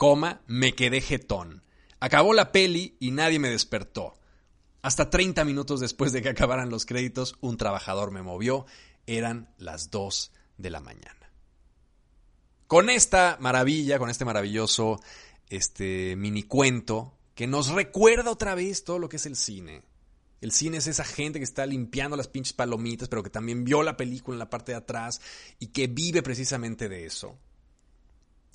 coma, 0.00 0.40
me 0.46 0.74
quedé 0.74 1.02
jetón. 1.02 1.62
Acabó 2.00 2.32
la 2.32 2.52
peli 2.52 2.96
y 3.00 3.10
nadie 3.10 3.38
me 3.38 3.50
despertó. 3.50 4.14
Hasta 4.80 5.10
30 5.10 5.44
minutos 5.44 5.78
después 5.78 6.10
de 6.12 6.22
que 6.22 6.30
acabaran 6.30 6.70
los 6.70 6.86
créditos, 6.86 7.36
un 7.42 7.58
trabajador 7.58 8.10
me 8.10 8.22
movió. 8.22 8.64
Eran 9.06 9.54
las 9.58 9.90
2 9.90 10.32
de 10.56 10.70
la 10.70 10.80
mañana. 10.80 11.30
Con 12.66 12.88
esta 12.88 13.36
maravilla, 13.40 13.98
con 13.98 14.08
este 14.08 14.24
maravilloso 14.24 15.02
este, 15.50 16.16
mini 16.16 16.44
cuento, 16.44 17.18
que 17.34 17.46
nos 17.46 17.68
recuerda 17.68 18.30
otra 18.30 18.54
vez 18.54 18.84
todo 18.84 18.98
lo 18.98 19.10
que 19.10 19.16
es 19.16 19.26
el 19.26 19.36
cine. 19.36 19.82
El 20.40 20.52
cine 20.52 20.78
es 20.78 20.86
esa 20.86 21.04
gente 21.04 21.40
que 21.40 21.44
está 21.44 21.66
limpiando 21.66 22.16
las 22.16 22.28
pinches 22.28 22.54
palomitas, 22.54 23.10
pero 23.10 23.22
que 23.22 23.28
también 23.28 23.64
vio 23.64 23.82
la 23.82 23.98
película 23.98 24.34
en 24.34 24.38
la 24.38 24.48
parte 24.48 24.72
de 24.72 24.78
atrás 24.78 25.20
y 25.58 25.66
que 25.66 25.88
vive 25.88 26.22
precisamente 26.22 26.88
de 26.88 27.04
eso 27.04 27.38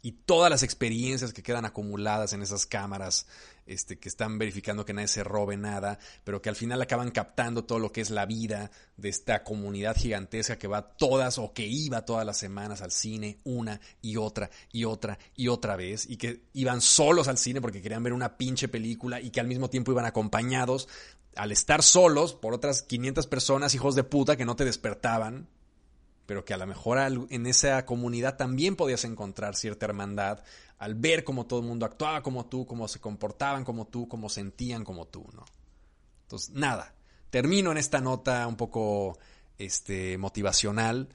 y 0.06 0.12
todas 0.12 0.52
las 0.52 0.62
experiencias 0.62 1.34
que 1.34 1.42
quedan 1.42 1.66
acumuladas 1.66 2.32
en 2.34 2.44
esas 2.44 2.68
cámaras 2.68 3.26
este, 3.66 3.98
que 3.98 4.08
están 4.08 4.38
verificando 4.38 4.86
que 4.86 4.94
nadie 4.94 5.08
se 5.08 5.24
robe 5.24 5.58
nada, 5.58 5.98
pero 6.24 6.44
que 6.44 6.50
al 6.50 6.56
final 6.56 6.80
acaban 6.80 7.10
captando 7.10 7.64
todo 7.64 7.80
lo 7.80 7.92
que 7.92 8.02
es 8.02 8.12
la 8.12 8.28
vida 8.28 8.70
de 8.98 9.10
esta 9.10 9.44
comunidad 9.44 9.98
gigantesca 9.98 10.60
que 10.60 10.68
va 10.68 10.96
todas 10.96 11.40
o 11.40 11.54
que 11.54 11.66
iba 11.66 12.06
todas 12.06 12.24
las 12.24 12.38
semanas 12.38 12.84
al 12.84 12.92
cine 12.92 13.40
una 13.46 13.82
y 14.00 14.18
otra 14.18 14.52
y 14.72 14.84
otra 14.84 15.18
y 15.36 15.48
otra 15.48 15.76
vez 15.76 16.08
y 16.08 16.18
que 16.18 16.44
iban 16.54 16.82
solos 16.82 17.28
al 17.28 17.40
cine 17.40 17.60
porque 17.60 17.82
querían 17.82 18.04
ver 18.04 18.14
una 18.14 18.38
pinche 18.38 18.68
película 18.68 19.20
y 19.20 19.32
que 19.32 19.40
al 19.40 19.48
mismo 19.48 19.72
tiempo 19.72 19.92
iban 19.92 20.06
acompañados 20.06 20.88
al 21.36 21.52
estar 21.52 21.82
solos 21.82 22.36
por 22.36 22.54
otras 22.54 22.84
500 22.84 23.26
personas 23.26 23.74
hijos 23.74 23.96
de 23.96 24.04
puta 24.04 24.38
que 24.38 24.46
no 24.46 24.56
te 24.56 24.66
despertaban 24.66 25.48
pero 26.26 26.44
que 26.44 26.54
a 26.54 26.58
lo 26.58 26.68
mejor 26.68 26.98
en 27.30 27.46
esa 27.46 27.86
comunidad 27.86 28.38
también 28.38 28.76
podías 28.76 29.04
encontrar 29.06 29.56
cierta 29.56 29.86
hermandad 29.86 30.44
al 30.78 30.96
ver 30.96 31.24
cómo 31.24 31.46
todo 31.46 31.60
el 31.60 31.66
mundo 31.66 31.86
actuaba 31.86 32.22
como 32.22 32.48
tú, 32.48 32.66
cómo 32.66 32.88
se 32.88 33.00
comportaban 33.00 33.64
como 33.64 33.88
tú, 33.88 34.08
cómo 34.08 34.30
sentían 34.30 34.84
como 34.84 35.08
tú, 35.08 35.26
¿no? 35.34 35.46
Entonces, 36.24 36.50
nada, 36.52 36.96
termino 37.30 37.72
en 37.72 37.78
esta 37.78 38.02
nota 38.02 38.46
un 38.48 38.58
poco 38.58 39.18
este, 39.58 40.18
motivacional 40.18 41.10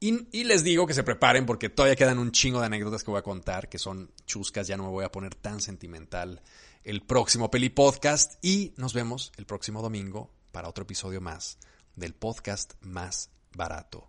y, 0.00 0.26
y, 0.36 0.44
les 0.44 0.64
digo 0.64 0.86
que 0.86 0.94
se 0.94 1.04
preparen 1.04 1.46
porque 1.46 1.68
todavía 1.68 1.96
quedan 1.96 2.18
un 2.18 2.32
chingo 2.32 2.60
de 2.60 2.66
anécdotas 2.66 3.04
que 3.04 3.10
voy 3.10 3.20
a 3.20 3.22
contar, 3.22 3.68
que 3.68 3.78
son 3.78 4.10
chuscas, 4.26 4.66
ya 4.66 4.76
no 4.76 4.84
me 4.84 4.90
voy 4.90 5.04
a 5.04 5.12
poner 5.12 5.34
tan 5.34 5.60
sentimental 5.60 6.42
el 6.82 7.02
próximo 7.02 7.50
Peli 7.50 7.70
Podcast 7.70 8.44
y 8.44 8.74
nos 8.76 8.92
vemos 8.92 9.32
el 9.36 9.46
próximo 9.46 9.80
domingo 9.80 10.30
para 10.52 10.68
otro 10.68 10.82
episodio 10.82 11.20
más 11.20 11.58
del 11.94 12.14
podcast 12.14 12.74
más 12.80 13.30
barato 13.54 14.08